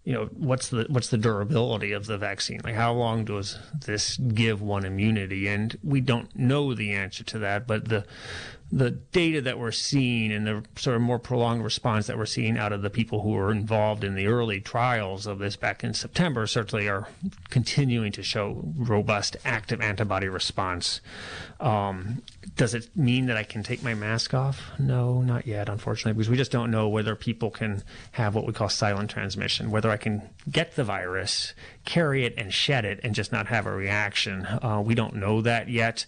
you 0.04 0.12
know, 0.14 0.26
what's 0.36 0.68
the 0.68 0.86
what's 0.88 1.08
the 1.08 1.18
durability 1.18 1.92
of 1.92 2.06
the 2.06 2.16
vaccine? 2.16 2.60
Like, 2.64 2.74
how 2.74 2.92
long 2.92 3.24
does 3.24 3.58
this 3.78 4.16
give 4.16 4.62
one 4.62 4.84
immunity? 4.84 5.46
And 5.48 5.76
we 5.84 6.00
don't 6.00 6.34
know 6.34 6.72
the 6.72 6.92
answer 6.92 7.22
to 7.24 7.38
that, 7.40 7.66
but 7.66 7.88
the 7.88 8.06
the 8.72 8.90
data 8.90 9.40
that 9.40 9.58
we're 9.58 9.72
seeing 9.72 10.30
and 10.30 10.46
the 10.46 10.64
sort 10.76 10.94
of 10.94 11.02
more 11.02 11.18
prolonged 11.18 11.64
response 11.64 12.06
that 12.06 12.16
we're 12.16 12.26
seeing 12.26 12.56
out 12.56 12.72
of 12.72 12.82
the 12.82 12.90
people 12.90 13.22
who 13.22 13.30
were 13.30 13.50
involved 13.50 14.04
in 14.04 14.14
the 14.14 14.26
early 14.26 14.60
trials 14.60 15.26
of 15.26 15.38
this 15.40 15.56
back 15.56 15.82
in 15.82 15.92
September 15.92 16.46
certainly 16.46 16.88
are 16.88 17.08
continuing 17.48 18.12
to 18.12 18.22
show 18.22 18.62
robust 18.76 19.36
active 19.44 19.80
antibody 19.80 20.28
response. 20.28 21.00
Um, 21.58 22.22
does 22.56 22.74
it 22.74 22.96
mean 22.96 23.26
that 23.26 23.36
I 23.36 23.42
can 23.42 23.62
take 23.62 23.82
my 23.82 23.94
mask 23.94 24.34
off? 24.34 24.62
No, 24.78 25.20
not 25.20 25.46
yet, 25.46 25.68
unfortunately, 25.68 26.12
because 26.12 26.30
we 26.30 26.36
just 26.36 26.52
don't 26.52 26.70
know 26.70 26.88
whether 26.88 27.16
people 27.16 27.50
can 27.50 27.82
have 28.12 28.34
what 28.34 28.46
we 28.46 28.52
call 28.52 28.68
silent 28.68 29.10
transmission, 29.10 29.70
whether 29.70 29.90
I 29.90 29.96
can 29.96 30.22
get 30.50 30.76
the 30.76 30.84
virus, 30.84 31.54
carry 31.84 32.24
it, 32.24 32.34
and 32.36 32.54
shed 32.54 32.84
it, 32.84 33.00
and 33.02 33.14
just 33.14 33.32
not 33.32 33.48
have 33.48 33.66
a 33.66 33.72
reaction. 33.72 34.46
Uh, 34.46 34.80
we 34.84 34.94
don't 34.94 35.16
know 35.16 35.42
that 35.42 35.68
yet. 35.68 36.06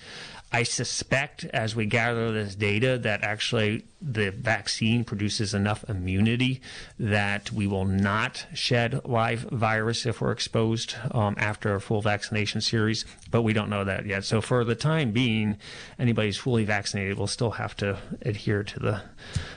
I 0.53 0.65
suspect 0.65 1.45
as 1.47 1.75
we 1.75 1.87
gather 1.87 2.31
this 2.31 2.55
data 2.55 2.99
that 2.99 3.23
actually 3.23 3.85
the 4.03 4.31
vaccine 4.31 5.03
produces 5.03 5.55
enough 5.55 5.89
immunity 5.89 6.61
that 6.99 7.51
we 7.51 7.67
will 7.67 7.87
not 7.87 8.47
shed 8.53 9.01
live 9.07 9.41
virus 9.51 10.05
if 10.05 10.21
we're 10.21 10.33
exposed 10.33 10.95
um, 11.13 11.37
after 11.39 11.75
a 11.75 11.81
full 11.81 12.03
vaccination 12.03 12.61
series, 12.61 13.07
but 13.31 13.43
we 13.43 13.55
don't 13.55 13.71
know 13.71 13.85
that 13.85 14.05
yet. 14.05 14.25
So 14.25 14.43
for 14.43 14.63
the 14.63 14.75
time 14.75 15.13
being, 15.13 15.57
anybody 15.99 16.29
who's 16.29 16.37
fully 16.37 16.65
vaccinated 16.65 17.17
will 17.17 17.27
still 17.27 17.53
have 17.53 17.75
to 17.79 17.99
adhere 18.21 18.63
to 18.63 18.79
the 18.79 19.03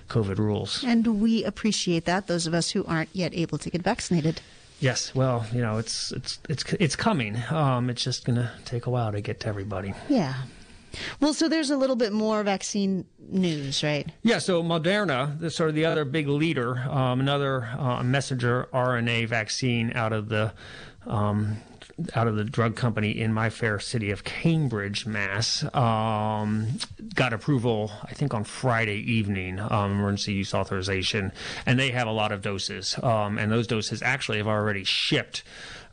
COVID 0.10 0.38
rules. 0.38 0.84
And 0.86 1.20
we 1.20 1.44
appreciate 1.44 2.06
that, 2.06 2.28
those 2.28 2.48
of 2.48 2.54
us 2.54 2.72
who 2.72 2.86
aren't 2.86 3.10
yet 3.12 3.34
able 3.34 3.58
to 3.58 3.70
get 3.70 3.82
vaccinated. 3.82 4.40
Yes, 4.80 5.16
well, 5.16 5.46
you 5.54 5.62
know, 5.62 5.78
it's 5.78 6.12
it's 6.12 6.38
it's 6.50 6.64
it's 6.74 6.96
coming. 6.98 7.42
Um, 7.50 7.90
it's 7.90 8.04
just 8.04 8.26
going 8.26 8.36
to 8.36 8.52
take 8.66 8.86
a 8.86 8.90
while 8.90 9.12
to 9.14 9.22
get 9.22 9.40
to 9.42 9.48
everybody. 9.48 9.94
Yeah. 10.10 10.34
Well, 11.20 11.34
so 11.34 11.50
there's 11.50 11.70
a 11.70 11.78
little 11.78 11.96
bit 11.96 12.14
more 12.14 12.44
vaccine 12.44 13.06
news, 13.20 13.84
right? 13.84 14.10
Yeah, 14.24 14.40
so 14.40 14.64
Moderna, 14.64 15.40
the 15.40 15.50
sort 15.50 15.70
of 15.70 15.76
the 15.76 15.86
other 15.86 16.06
big 16.06 16.28
leader, 16.28 16.78
um, 16.90 17.20
another 17.20 17.66
uh, 17.78 18.04
messenger 18.04 18.68
RNA 18.74 19.28
vaccine 19.28 19.92
out 19.96 20.14
of 20.14 20.30
the 20.30 20.54
um, 21.06 21.58
out 22.14 22.28
of 22.28 22.36
the 22.36 22.44
drug 22.44 22.76
company 22.76 23.12
in 23.12 23.32
my 23.32 23.50
fair 23.50 23.80
city 23.80 24.12
of 24.12 24.24
Cambridge, 24.24 25.06
Mass. 25.06 25.64
Um, 25.74 26.78
got 27.14 27.32
approval, 27.32 27.92
I 28.04 28.14
think, 28.14 28.34
on 28.34 28.44
Friday 28.44 28.98
evening, 28.98 29.60
um, 29.60 29.92
emergency 29.92 30.34
use 30.34 30.54
authorization, 30.54 31.32
and 31.66 31.80
they 31.80 31.92
have 31.92 32.08
a 32.08 32.12
lot 32.12 32.32
of 32.32 32.42
doses, 32.42 32.98
um, 33.02 33.38
and 33.38 33.52
those 33.52 33.68
doses 33.68 34.02
actually 34.02 34.40
have 34.40 34.48
already 34.48 34.84
shipped. 34.84 35.44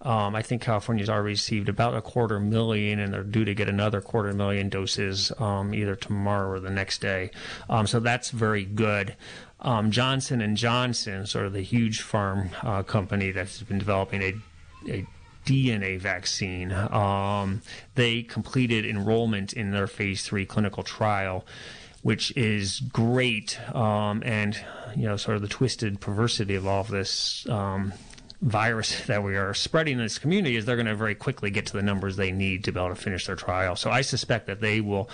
Um, 0.02 0.35
I 0.35 0.42
think 0.42 0.62
California's 0.62 1.09
already 1.09 1.28
received 1.28 1.68
about 1.68 1.97
a 1.97 2.02
quarter 2.02 2.40
million, 2.40 2.99
and 2.99 3.12
they're 3.12 3.23
due 3.23 3.44
to 3.44 3.54
get 3.54 3.68
another 3.68 4.00
quarter 4.00 4.32
million 4.32 4.68
doses 4.68 5.32
um, 5.38 5.75
either 5.75 5.94
tomorrow 5.94 6.50
or 6.50 6.61
the 6.61 6.71
next 6.71 7.00
day. 7.00 7.30
Um, 7.71 7.87
so 7.87 8.00
that's 8.00 8.30
very 8.30 8.64
good. 8.64 9.14
Um, 9.61 9.92
Johnson 9.92 10.40
and 10.40 10.56
Johnson, 10.56 11.25
sort 11.26 11.47
of 11.47 11.52
the 11.52 11.62
huge 11.62 12.02
farm 12.02 12.50
uh, 12.62 12.82
company 12.82 13.30
that's 13.30 13.62
been 13.62 13.78
developing 13.78 14.23
a, 14.23 14.35
a 14.90 15.06
DNA 15.47 16.00
vaccine. 16.00 16.73
Um, 16.73 17.62
they 17.94 18.23
completed 18.23 18.85
enrollment 18.85 19.52
in 19.52 19.71
their 19.71 19.87
phase 19.87 20.25
three 20.25 20.47
clinical 20.47 20.82
trial, 20.82 21.47
which 22.02 22.37
is 22.37 22.80
great. 22.80 23.59
Um, 23.75 24.23
and, 24.25 24.59
you 24.97 25.04
know, 25.04 25.16
sort 25.16 25.37
of 25.37 25.42
the 25.42 25.49
twisted 25.49 26.00
perversity 26.00 26.56
of 26.56 26.66
all 26.66 26.80
of 26.80 26.88
this 26.88 27.49
um, 27.49 27.92
virus 28.42 29.06
that 29.06 29.22
we 29.22 29.37
are 29.37 29.54
spreading 29.54 29.99
in 29.99 30.02
this 30.02 30.18
community 30.18 30.56
is 30.56 30.64
they're 30.64 30.76
going 30.76 30.87
to 30.87 30.96
very 30.96 31.14
quickly 31.14 31.49
get 31.49 31.64
to 31.66 31.72
the 31.72 31.82
numbers 31.82 32.16
they 32.16 32.32
need 32.32 32.64
to 32.64 32.72
be 32.72 32.80
able 32.80 32.88
to 32.88 32.94
finish 32.96 33.26
their 33.26 33.37
trial. 33.37 33.76
So 33.76 33.90
I 33.90 34.00
suspect 34.00 34.49
that 34.49 34.61
they 34.61 34.80
will 34.80 35.08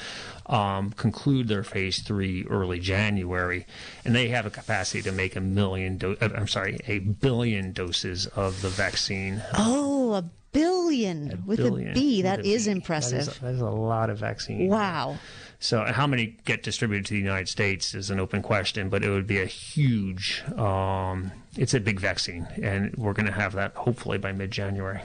um, 0.46 0.90
conclude 0.92 1.46
their 1.46 1.62
phase 1.62 2.00
three 2.00 2.46
early 2.48 2.80
January, 2.80 3.66
and 4.04 4.14
they 4.14 4.28
have 4.28 4.46
a 4.46 4.50
capacity 4.50 5.02
to 5.02 5.12
make 5.12 5.36
a 5.36 5.40
million. 5.40 5.98
Do- 5.98 6.16
uh, 6.20 6.30
I'm 6.34 6.48
sorry, 6.48 6.78
a 6.86 7.00
billion 7.00 7.72
doses 7.72 8.26
of 8.28 8.62
the 8.62 8.70
vaccine. 8.70 9.42
Oh, 9.54 10.14
a 10.14 10.24
billion 10.52 11.32
a 11.32 11.46
with 11.46 11.58
billion 11.58 11.90
a 11.90 11.94
B. 11.94 12.22
That 12.22 12.46
is 12.46 12.64
B. 12.64 12.70
impressive. 12.70 13.26
That 13.26 13.32
is, 13.32 13.38
that 13.40 13.54
is, 13.54 13.60
a 13.60 13.66
lot 13.66 14.08
of 14.08 14.18
vaccine. 14.18 14.68
Wow. 14.68 15.18
So, 15.60 15.84
how 15.84 16.06
many 16.06 16.38
get 16.44 16.62
distributed 16.62 17.04
to 17.06 17.14
the 17.14 17.20
United 17.20 17.48
States 17.48 17.94
is 17.94 18.10
an 18.10 18.20
open 18.20 18.42
question, 18.42 18.88
but 18.88 19.02
it 19.02 19.10
would 19.10 19.26
be 19.26 19.40
a 19.40 19.46
huge. 19.46 20.42
Um, 20.56 21.32
it's 21.58 21.74
a 21.74 21.80
big 21.80 22.00
vaccine, 22.00 22.46
and 22.62 22.94
we're 22.96 23.12
going 23.12 23.26
to 23.26 23.32
have 23.32 23.52
that 23.54 23.74
hopefully 23.74 24.16
by 24.16 24.32
mid-January. 24.32 25.00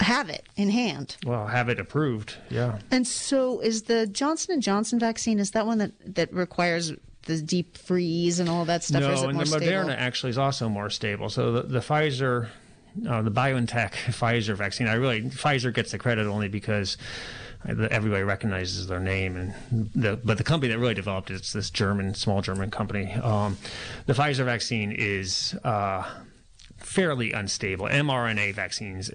Have 0.00 0.28
it 0.28 0.44
in 0.56 0.68
hand. 0.70 1.16
Well, 1.24 1.46
have 1.46 1.68
it 1.68 1.78
approved. 1.78 2.36
Yeah. 2.50 2.78
And 2.90 3.06
so, 3.06 3.60
is 3.60 3.82
the 3.84 4.06
Johnson 4.06 4.54
and 4.54 4.62
Johnson 4.62 4.98
vaccine? 4.98 5.38
Is 5.38 5.52
that 5.52 5.66
one 5.66 5.78
that 5.78 5.92
that 6.16 6.32
requires 6.32 6.92
the 7.22 7.40
deep 7.40 7.78
freeze 7.78 8.40
and 8.40 8.48
all 8.48 8.64
that 8.66 8.84
stuff? 8.84 9.00
No, 9.00 9.28
and 9.28 9.38
the 9.38 9.46
stable? 9.46 9.66
Moderna 9.66 9.96
actually 9.96 10.30
is 10.30 10.38
also 10.38 10.68
more 10.68 10.90
stable. 10.90 11.28
So 11.28 11.52
the, 11.52 11.62
the 11.62 11.78
Pfizer, 11.80 12.48
uh, 13.08 13.22
the 13.22 13.30
BioNTech 13.30 13.92
Pfizer 13.92 14.56
vaccine, 14.56 14.88
I 14.88 14.94
really 14.94 15.22
Pfizer 15.22 15.72
gets 15.72 15.92
the 15.92 15.98
credit 15.98 16.26
only 16.26 16.48
because 16.48 16.96
everybody 17.68 18.22
recognizes 18.22 18.86
their 18.86 19.00
name 19.00 19.36
and 19.36 19.90
the, 19.94 20.16
but 20.22 20.38
the 20.38 20.44
company 20.44 20.72
that 20.72 20.78
really 20.78 20.94
developed 20.94 21.30
it, 21.30 21.34
it's 21.34 21.52
this 21.52 21.70
German 21.70 22.14
small 22.14 22.42
German 22.42 22.70
company. 22.70 23.12
Um, 23.14 23.58
the 24.06 24.12
Pfizer 24.12 24.44
vaccine 24.44 24.92
is 24.92 25.54
uh, 25.64 26.08
fairly 26.76 27.32
unstable. 27.32 27.86
mRNA 27.86 28.54
vaccines, 28.54 29.10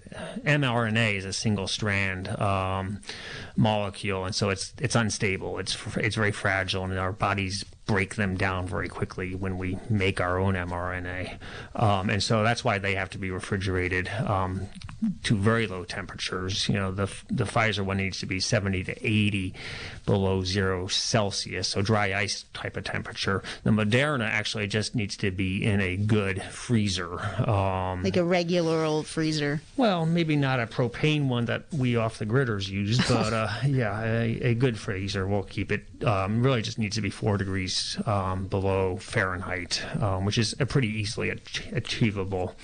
mRNA 0.46 1.16
is 1.16 1.26
a 1.26 1.34
single 1.34 1.68
strand 1.68 2.28
um, 2.40 3.02
molecule, 3.56 4.26
and 4.26 4.36
so 4.36 4.50
it's 4.50 4.74
it's 4.80 4.96
unstable. 4.96 5.60
It's 5.60 5.78
it's 5.98 6.16
very 6.16 6.32
fragile, 6.32 6.84
and 6.84 6.98
our 6.98 7.14
bodies 7.14 7.64
break 7.86 8.16
them 8.16 8.36
down 8.38 8.68
very 8.68 8.88
quickly 8.88 9.36
when 9.36 9.58
we 9.58 9.78
make 9.90 10.22
our 10.22 10.40
own 10.40 10.54
mRNA. 10.54 11.38
Um, 11.76 12.10
and 12.10 12.22
so 12.22 12.44
that's 12.44 12.64
why 12.64 12.78
they 12.78 12.96
have 12.96 13.10
to 13.12 13.18
be 13.18 13.32
refrigerated 13.32 14.08
um, 14.26 14.68
to 15.24 15.36
very 15.36 15.68
low 15.68 15.84
temperatures. 15.84 16.70
You 16.70 16.76
know, 16.76 16.92
the 16.92 17.12
the 17.30 17.46
Pfizer 17.46 17.84
one 17.84 17.98
needs 17.98 18.20
to 18.20 18.26
be 18.26 18.40
70 18.40 18.84
to 18.86 19.08
80 19.08 19.54
below 20.06 20.44
zero 20.44 20.88
Celsius, 20.88 21.70
so 21.70 21.82
dry 21.82 22.14
ice 22.14 22.46
type 22.54 22.78
of 22.78 22.84
temperature. 22.84 23.44
The 23.64 23.72
Moderna 23.72 24.26
actually 24.26 24.68
just 24.68 24.96
needs 24.96 25.18
to 25.18 25.32
be 25.32 25.64
in 25.64 25.82
a 25.82 25.98
good 25.98 26.42
freezer, 26.44 27.20
um, 27.50 28.04
like 28.04 28.18
a 28.18 28.24
regular 28.24 28.84
old 28.84 29.08
freezer. 29.08 29.62
Well, 29.78 30.06
maybe 30.06 30.36
not 30.36 30.60
a 30.60 30.68
propane 30.68 31.28
one 31.28 31.46
that 31.46 31.66
we 31.72 31.96
off 31.96 32.20
the 32.20 32.26
gridders 32.26 32.70
use, 32.70 32.98
but 33.08 33.34
uh, 33.34 33.50
yeah, 33.66 34.02
a, 34.02 34.52
a, 34.52 34.54
good 34.54 34.78
freezer 34.78 35.28
will 35.28 35.44
keep 35.44 35.72
it. 35.72 35.86
Um, 36.06 36.44
really, 36.44 36.62
just 36.62 36.78
needs 36.78 36.96
to 36.96 37.02
be 37.02 37.10
four 37.10 37.38
degrees 37.38 37.71
um, 38.06 38.48
below 38.48 38.98
Fahrenheit, 38.98 39.84
um, 40.02 40.26
which 40.26 40.38
is 40.38 40.54
pretty 40.68 40.88
easily 40.88 41.30
achievable. 41.72 42.56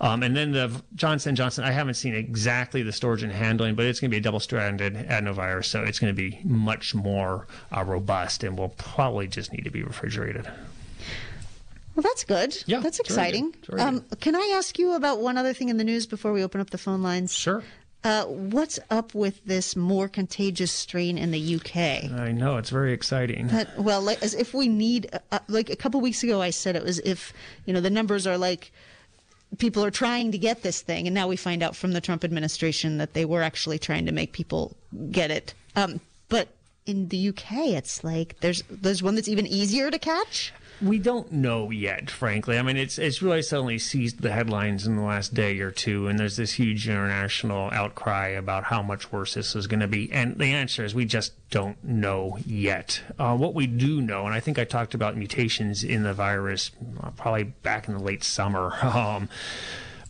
Um, 0.00 0.22
and 0.22 0.36
then 0.36 0.52
the 0.52 0.70
Johnson 0.94 1.34
Johnson. 1.36 1.64
I 1.64 1.70
haven't 1.72 1.94
seen 1.94 2.14
exactly 2.14 2.82
the 2.82 2.92
storage 2.92 3.22
and 3.22 3.32
handling, 3.32 3.74
but 3.74 3.86
it's 3.86 4.00
going 4.00 4.10
to 4.10 4.14
be 4.14 4.18
a 4.18 4.22
double-stranded 4.22 4.94
adenovirus, 4.94 5.66
so 5.66 5.82
it's 5.82 5.98
going 5.98 6.14
to 6.14 6.16
be 6.16 6.40
much 6.44 6.94
more 6.94 7.46
uh, 7.76 7.84
robust, 7.84 8.44
and 8.44 8.58
will 8.58 8.70
probably 8.70 9.28
just 9.28 9.52
need 9.52 9.64
to 9.64 9.70
be 9.70 9.82
refrigerated. 9.82 10.46
Well, 11.94 12.02
that's 12.02 12.24
good. 12.24 12.56
Yeah, 12.66 12.80
that's 12.80 13.00
exciting. 13.00 13.54
Um, 13.78 14.04
can 14.20 14.34
I 14.34 14.54
ask 14.56 14.78
you 14.78 14.94
about 14.94 15.20
one 15.20 15.36
other 15.36 15.52
thing 15.52 15.68
in 15.68 15.76
the 15.76 15.84
news 15.84 16.06
before 16.06 16.32
we 16.32 16.42
open 16.42 16.60
up 16.60 16.70
the 16.70 16.78
phone 16.78 17.02
lines? 17.02 17.34
Sure. 17.34 17.62
Uh, 18.04 18.24
what's 18.24 18.80
up 18.90 19.14
with 19.14 19.44
this 19.44 19.76
more 19.76 20.08
contagious 20.08 20.72
strain 20.72 21.16
in 21.16 21.30
the 21.30 21.54
UK? 21.56 22.10
I 22.10 22.32
know 22.32 22.56
it's 22.56 22.70
very 22.70 22.92
exciting. 22.92 23.46
That, 23.48 23.78
well, 23.78 24.00
like, 24.00 24.20
as 24.22 24.34
if 24.34 24.52
we 24.54 24.66
need, 24.66 25.08
uh, 25.12 25.18
uh, 25.30 25.38
like 25.46 25.70
a 25.70 25.76
couple 25.76 26.00
weeks 26.00 26.24
ago, 26.24 26.42
I 26.42 26.50
said 26.50 26.74
it 26.74 26.82
was 26.82 26.98
if 27.00 27.32
you 27.64 27.72
know 27.72 27.80
the 27.80 27.90
numbers 27.90 28.26
are 28.26 28.36
like 28.36 28.72
people 29.58 29.84
are 29.84 29.90
trying 29.90 30.32
to 30.32 30.38
get 30.38 30.62
this 30.62 30.80
thing, 30.80 31.06
and 31.06 31.14
now 31.14 31.28
we 31.28 31.36
find 31.36 31.62
out 31.62 31.76
from 31.76 31.92
the 31.92 32.00
Trump 32.00 32.24
administration 32.24 32.98
that 32.98 33.12
they 33.12 33.24
were 33.24 33.42
actually 33.42 33.78
trying 33.78 34.06
to 34.06 34.12
make 34.12 34.32
people 34.32 34.76
get 35.10 35.30
it. 35.30 35.54
Um, 35.76 36.00
but 36.28 36.48
in 36.86 37.08
the 37.08 37.28
UK, 37.28 37.68
it's 37.68 38.02
like 38.02 38.40
there's 38.40 38.64
there's 38.68 39.02
one 39.02 39.14
that's 39.14 39.28
even 39.28 39.46
easier 39.46 39.90
to 39.92 39.98
catch. 39.98 40.52
We 40.82 40.98
don't 40.98 41.30
know 41.30 41.70
yet, 41.70 42.10
frankly. 42.10 42.58
I 42.58 42.62
mean, 42.62 42.76
it's 42.76 42.98
it's 42.98 43.22
really 43.22 43.42
suddenly 43.42 43.78
seized 43.78 44.20
the 44.20 44.32
headlines 44.32 44.86
in 44.86 44.96
the 44.96 45.02
last 45.02 45.32
day 45.32 45.60
or 45.60 45.70
two, 45.70 46.08
and 46.08 46.18
there's 46.18 46.36
this 46.36 46.54
huge 46.54 46.88
international 46.88 47.70
outcry 47.72 48.28
about 48.28 48.64
how 48.64 48.82
much 48.82 49.12
worse 49.12 49.34
this 49.34 49.54
is 49.54 49.68
going 49.68 49.80
to 49.80 49.86
be. 49.86 50.10
And 50.12 50.36
the 50.38 50.46
answer 50.46 50.84
is 50.84 50.94
we 50.94 51.04
just 51.04 51.34
don't 51.50 51.82
know 51.84 52.38
yet. 52.44 53.00
Uh, 53.18 53.36
what 53.36 53.54
we 53.54 53.66
do 53.68 54.00
know, 54.00 54.26
and 54.26 54.34
I 54.34 54.40
think 54.40 54.58
I 54.58 54.64
talked 54.64 54.94
about 54.94 55.16
mutations 55.16 55.84
in 55.84 56.02
the 56.02 56.14
virus 56.14 56.72
uh, 57.00 57.10
probably 57.10 57.44
back 57.44 57.86
in 57.86 57.94
the 57.94 58.02
late 58.02 58.24
summer. 58.24 58.72
Um, 58.92 59.28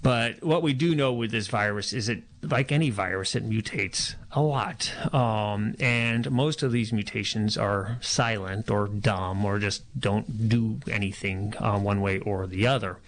but 0.03 0.43
what 0.43 0.63
we 0.63 0.73
do 0.73 0.97
know 0.97 1.13
with 1.13 1.31
this 1.31 1.47
virus 1.47 1.93
is 1.93 2.09
it, 2.09 2.25
like 2.43 2.73
any 2.73 2.91
virus, 2.91 3.37
it 3.37 3.49
mutates 3.49 4.17
a 4.33 4.43
lot. 4.43 4.93
Um, 5.15 5.77
and 5.79 6.29
most 6.31 6.65
of 6.65 6.73
these 6.73 6.93
mutations 6.93 7.57
are 7.57 7.99
silent 8.01 8.69
or 8.69 8.89
dumb 8.89 9.45
or 9.45 9.61
just 9.61 9.85
don't 9.99 10.49
do 10.49 10.81
anything 10.91 11.55
uh, 11.61 11.79
one 11.79 12.01
way 12.01 12.19
or 12.19 12.49
the 12.49 12.67
other. 12.67 12.99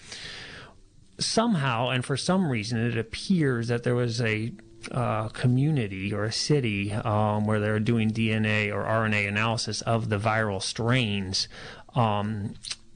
Somehow, 1.18 1.88
and 1.88 2.04
for 2.04 2.16
some 2.16 2.48
reason, 2.48 2.78
it 2.78 2.96
appears 2.96 3.68
that 3.68 3.82
there 3.82 3.96
was 3.96 4.20
a 4.20 4.52
uh, 4.92 5.28
community 5.28 6.12
or 6.12 6.24
a 6.24 6.32
city 6.32 6.92
um, 6.92 7.46
where 7.46 7.58
they're 7.58 7.80
doing 7.80 8.10
DNA 8.10 8.72
or 8.72 8.84
RNA 8.84 9.28
analysis 9.28 9.80
of 9.82 10.10
the 10.10 10.18
viral 10.18 10.62
strains. 10.62 11.48
Um, 11.94 12.54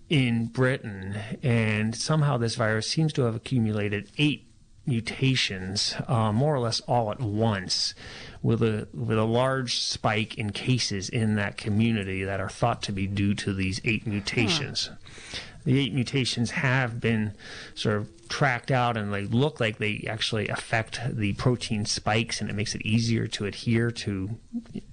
in 0.08 0.46
Britain, 0.46 1.16
and 1.42 1.94
somehow 1.94 2.36
this 2.36 2.54
virus 2.54 2.88
seems 2.88 3.12
to 3.14 3.22
have 3.22 3.34
accumulated 3.34 4.10
eight 4.18 4.46
mutations, 4.86 5.94
uh, 6.06 6.32
more 6.32 6.54
or 6.54 6.60
less 6.60 6.80
all 6.80 7.10
at 7.10 7.20
once, 7.20 7.94
with 8.42 8.62
a 8.62 8.88
with 8.94 9.18
a 9.18 9.24
large 9.24 9.78
spike 9.78 10.38
in 10.38 10.50
cases 10.50 11.08
in 11.08 11.36
that 11.36 11.56
community 11.56 12.24
that 12.24 12.40
are 12.40 12.48
thought 12.48 12.82
to 12.82 12.92
be 12.92 13.06
due 13.06 13.34
to 13.34 13.52
these 13.52 13.80
eight 13.84 14.06
mutations. 14.06 14.86
Huh. 14.86 15.38
The 15.68 15.78
eight 15.78 15.92
mutations 15.92 16.52
have 16.52 16.98
been 16.98 17.34
sort 17.74 17.98
of 17.98 18.28
tracked 18.30 18.70
out, 18.70 18.96
and 18.96 19.12
they 19.12 19.26
look 19.26 19.60
like 19.60 19.76
they 19.76 20.02
actually 20.08 20.48
affect 20.48 20.98
the 21.14 21.34
protein 21.34 21.84
spikes, 21.84 22.40
and 22.40 22.48
it 22.48 22.54
makes 22.54 22.74
it 22.74 22.80
easier 22.86 23.26
to 23.26 23.44
adhere 23.44 23.90
to 23.90 24.38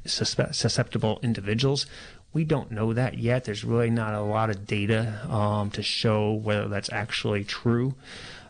susceptible 0.06 1.22
individuals. 1.24 1.86
We 2.34 2.44
don't 2.44 2.72
know 2.72 2.92
that 2.92 3.18
yet. 3.18 3.46
There's 3.46 3.64
really 3.64 3.90
not 3.90 4.16
a 4.16 4.20
lot 4.20 4.50
of 4.50 4.68
data 4.68 5.26
um, 5.30 5.72
to 5.72 5.82
show 5.82 6.34
whether 6.34 6.68
that's 6.68 6.92
actually 6.92 7.46
true, 7.46 7.96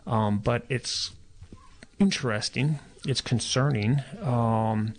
um, 0.04 0.38
but 0.38 0.64
it's 0.68 1.12
interesting. 2.00 2.80
It's 3.06 3.20
concerning, 3.20 4.02
um, 4.20 4.94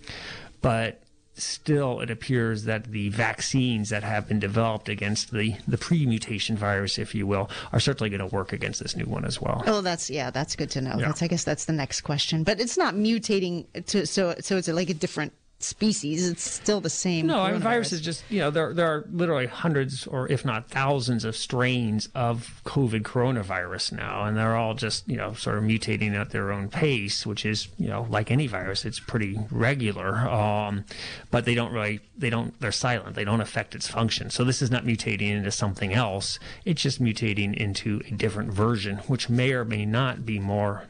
but 0.61 1.01
still 1.37 2.01
it 2.01 2.09
appears 2.09 2.63
that 2.63 2.85
the 2.85 3.09
vaccines 3.09 3.89
that 3.89 4.03
have 4.03 4.27
been 4.27 4.39
developed 4.39 4.89
against 4.89 5.31
the, 5.31 5.55
the 5.67 5.77
pre-mutation 5.77 6.57
virus, 6.57 6.97
if 6.97 7.13
you 7.13 7.27
will, 7.27 7.49
are 7.71 7.79
certainly 7.79 8.09
going 8.09 8.27
to 8.27 8.35
work 8.35 8.53
against 8.53 8.81
this 8.81 8.95
new 8.95 9.05
one 9.05 9.25
as 9.25 9.41
well. 9.41 9.63
Oh, 9.67 9.81
that's 9.81 10.09
yeah, 10.09 10.31
that's 10.31 10.55
good 10.55 10.69
to 10.71 10.81
know. 10.81 10.95
Yeah. 10.97 11.07
That's 11.07 11.21
I 11.21 11.27
guess 11.27 11.43
that's 11.43 11.65
the 11.65 11.73
next 11.73 12.01
question. 12.01 12.43
But 12.43 12.59
it's 12.59 12.77
not 12.77 12.95
mutating 12.95 13.65
to 13.87 14.05
so 14.05 14.35
so 14.39 14.57
it's 14.57 14.67
like 14.67 14.89
a 14.89 14.93
different 14.93 15.33
species. 15.59 16.29
It's 16.29 16.43
still 16.43 16.81
the 16.81 16.89
same. 16.89 17.25
No, 17.27 17.39
I 17.39 17.51
mean, 17.51 17.61
viruses 17.61 18.01
just, 18.01 18.23
you 18.29 18.39
know, 18.39 18.51
there, 18.51 18.73
there 18.73 18.87
are 18.87 19.05
literally 19.11 19.47
hundreds 19.47 20.05
or 20.05 20.31
if 20.31 20.45
not 20.45 20.69
thousands 20.69 21.25
of 21.25 21.35
strains 21.35 22.09
of 22.13 22.61
COVID 22.65 23.01
coronavirus 23.01 23.93
now, 23.93 24.25
and 24.25 24.37
they're 24.37 24.55
all 24.55 24.75
just, 24.75 25.07
you 25.09 25.17
know, 25.17 25.33
sort 25.33 25.57
of 25.57 25.63
mutating 25.63 26.13
at 26.13 26.29
their 26.29 26.51
own 26.51 26.69
pace, 26.69 27.25
which 27.25 27.45
is, 27.45 27.69
you 27.77 27.87
know, 27.87 28.05
like 28.09 28.29
any 28.29 28.47
virus, 28.47 28.85
it's 28.85 28.99
pretty 28.99 29.39
regular. 29.49 30.17
Um, 30.17 30.85
but 31.31 31.45
they 31.45 31.55
don't 31.55 31.71
really, 31.71 32.01
they 32.17 32.29
don't, 32.29 32.59
they're 32.59 32.71
silent. 32.71 33.15
They 33.15 33.25
don't 33.25 33.41
affect 33.41 33.73
its 33.73 33.87
function. 33.87 34.29
So 34.29 34.43
this 34.43 34.61
is 34.61 34.69
not 34.69 34.85
mutating 34.85 35.31
into 35.31 35.51
something 35.51 35.93
else. 35.93 36.39
It's 36.65 36.81
just 36.81 37.01
mutating 37.01 37.55
into 37.55 38.01
a 38.07 38.11
different 38.11 38.53
version, 38.53 38.97
which 39.07 39.29
may 39.29 39.53
or 39.53 39.65
may 39.65 39.85
not 39.85 40.25
be 40.25 40.39
more 40.39 40.83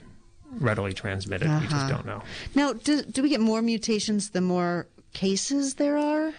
readily 0.52 0.94
transmitted. 0.94 1.50
We 1.50 1.68
just 1.68 1.76
uh-huh. 1.76 1.90
don't 1.90 2.06
know. 2.06 2.24
Now, 2.56 2.74
do, 2.74 3.02
do 3.02 3.22
we 3.24 3.30
get 3.30 3.42
more 3.42 3.62
mutations 3.62 4.32
the 4.32 4.42
more 4.42 4.88
cases 5.14 5.76
there 5.76 5.98
are? 5.98 6.34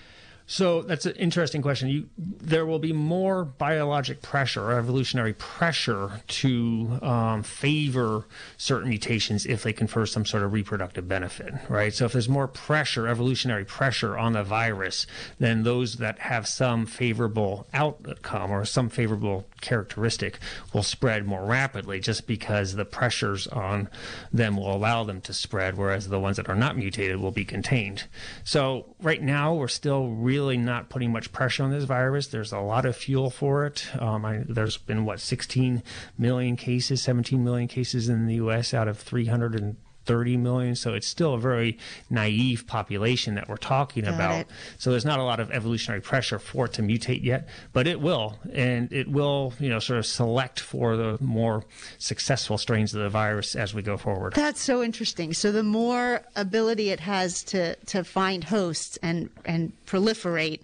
So 0.51 0.81
that's 0.81 1.05
an 1.05 1.15
interesting 1.17 1.61
question. 1.61 1.91
You, 1.91 2.09
there 2.17 2.65
will 2.65 2.79
be 2.79 2.95
more 2.95 3.45
biologic 3.45 4.23
pressure 4.23 4.63
or 4.65 4.79
evolutionary 4.79 5.35
pressure 5.35 6.23
to 6.27 6.99
um, 7.03 7.43
favor 7.43 8.25
certain 8.57 8.89
mutations 8.89 9.45
if 9.45 9.63
they 9.63 9.75
confer 9.75 10.07
some 10.07 10.25
sort 10.25 10.43
of 10.43 10.55
reproductive 10.55 11.07
benefit, 11.07 11.53
right? 11.69 11.93
So 11.93 12.07
if 12.07 12.13
there's 12.13 12.31
more 12.31 12.49
pressure, 12.49 13.07
evolutionary 13.07 13.67
pressure 13.67 14.17
on 14.17 14.33
the 14.33 14.43
virus, 14.43 15.07
then 15.39 15.65
those 15.65 15.97
that 15.97 16.19
have 16.21 16.49
some 16.49 16.87
favorable 16.87 17.67
outcome 17.75 18.51
or 18.51 18.65
some 18.65 18.89
favorable 18.89 19.47
characteristic 19.61 20.39
will 20.73 20.83
spread 20.83 21.27
more 21.27 21.45
rapidly 21.45 22.01
just 22.01 22.27
because 22.27 22.75
the 22.75 22.87
pressures 22.87 23.47
on 23.49 23.91
them 24.33 24.57
will 24.57 24.75
allow 24.75 25.05
them 25.05 25.21
to 25.21 25.35
spread, 25.35 25.77
whereas 25.77 26.09
the 26.09 26.19
ones 26.19 26.39
that 26.39 26.49
are 26.49 26.55
not 26.55 26.75
mutated 26.75 27.19
will 27.19 27.33
be 27.33 27.45
contained. 27.45 28.05
So 28.45 28.95
right 29.03 29.21
now, 29.21 29.53
we're 29.53 29.69
still 29.69 30.09
really 30.09 30.38
not 30.57 30.89
putting 30.89 31.13
much 31.13 31.33
pressure 31.33 31.65
on 31.65 31.71
this 31.71 31.85
virus. 31.85 32.29
There's 32.29 32.53
a 32.53 32.61
lot 32.61 32.87
of 32.87 32.97
fuel 32.97 33.31
for 33.31 33.67
it. 33.67 33.87
Um, 34.01 34.25
I, 34.25 34.45
there's 34.49 34.77
been, 34.77 35.05
what, 35.05 35.21
16 35.21 35.83
million 36.17 36.57
cases, 36.57 37.03
17 37.03 37.43
million 37.43 37.69
cases 37.69 38.09
in 38.09 38.27
the 38.27 38.35
U.S. 38.35 38.73
out 38.73 38.89
of 38.89 38.99
300 38.99 39.77
30 40.09 40.39
million. 40.39 40.75
So 40.75 40.95
it's 40.95 41.07
still 41.07 41.35
a 41.35 41.39
very 41.39 41.79
naive 42.09 42.67
population 42.67 43.35
that 43.35 43.47
we're 43.49 43.59
talking 43.59 44.05
Got 44.05 44.15
about. 44.15 44.41
it. 44.41 44.47
So 44.79 44.91
there's 44.91 45.05
not 45.05 45.19
a 45.19 45.23
lot 45.23 45.39
of 45.39 45.51
evolutionary 45.51 46.01
pressure 46.01 46.39
for 46.39 46.65
it 46.65 46.73
to 46.73 46.83
mutate 46.83 47.23
yet, 47.23 47.47
but 47.75 47.87
it 47.87 48.01
will, 48.01 48.39
and 48.53 48.91
it 48.91 49.07
will, 49.09 49.53
you 49.61 49.69
know, 49.69 49.79
sort 49.79 49.99
of 49.99 50.07
select 50.07 50.61
for 50.61 50.97
the 50.97 51.19
more 51.21 51.65
successful 51.99 52.57
strains 52.57 52.95
of 52.95 53.03
the 53.03 53.11
virus 53.11 53.55
as 53.55 53.75
we 53.75 53.83
go 53.83 53.99
forward. 53.99 54.33
That's 54.33 54.63
so 54.63 54.83
interesting. 54.83 55.35
So 55.35 55.53
the 55.53 55.63
more 55.63 56.23
ability 56.35 56.89
it 56.89 57.01
has 57.01 57.43
to, 57.45 57.77
to 57.77 58.03
find 58.03 58.45
hosts 58.45 58.99
and, 59.03 59.29
and 59.45 59.73
proliferate, 59.87 60.63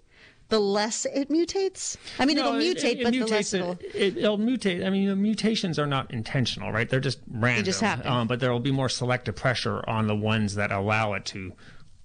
the 0.50 0.58
less 0.60 1.04
it 1.06 1.30
mutates? 1.30 1.96
I 2.18 2.26
mean, 2.26 2.36
No, 2.36 2.48
it'll 2.56 2.60
it- 2.60 2.76
mutate, 2.76 3.00
it 3.00 3.04
but 3.04 3.12
the 3.12 3.24
less 3.24 3.54
it- 3.54 3.60
it'll. 3.60 3.78
It, 3.94 4.14
will 4.16 4.38
mutate. 4.38 4.84
I 4.86 4.90
mean, 4.90 5.08
the 5.08 5.16
mutations 5.16 5.78
are 5.78 5.86
not 5.86 6.10
intentional, 6.12 6.70
right? 6.72 6.88
They're 6.88 7.00
just 7.00 7.18
random. 7.30 7.62
They 7.62 7.66
just 7.66 7.80
happen. 7.80 8.06
Um, 8.06 8.26
but 8.28 8.40
there 8.40 8.52
will 8.52 8.60
be 8.60 8.70
more 8.72 8.88
selective 8.88 9.36
pressure 9.36 9.82
on 9.88 10.06
the 10.06 10.14
ones 10.16 10.54
that 10.56 10.70
allow 10.70 11.14
it 11.14 11.24
to 11.26 11.52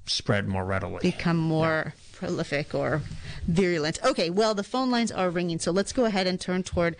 spread 0.05 0.47
more 0.47 0.65
readily. 0.65 0.99
become 1.01 1.37
more 1.37 1.93
prolific 2.13 2.73
or 2.73 3.01
virulent. 3.47 3.99
Okay, 4.03 4.29
well, 4.29 4.55
the 4.55 4.63
phone 4.63 4.89
lines 4.89 5.11
are 5.11 5.29
ringing, 5.29 5.59
so 5.59 5.71
let's 5.71 5.93
go 5.93 6.05
ahead 6.05 6.25
and 6.25 6.39
turn 6.41 6.63
toward 6.63 6.95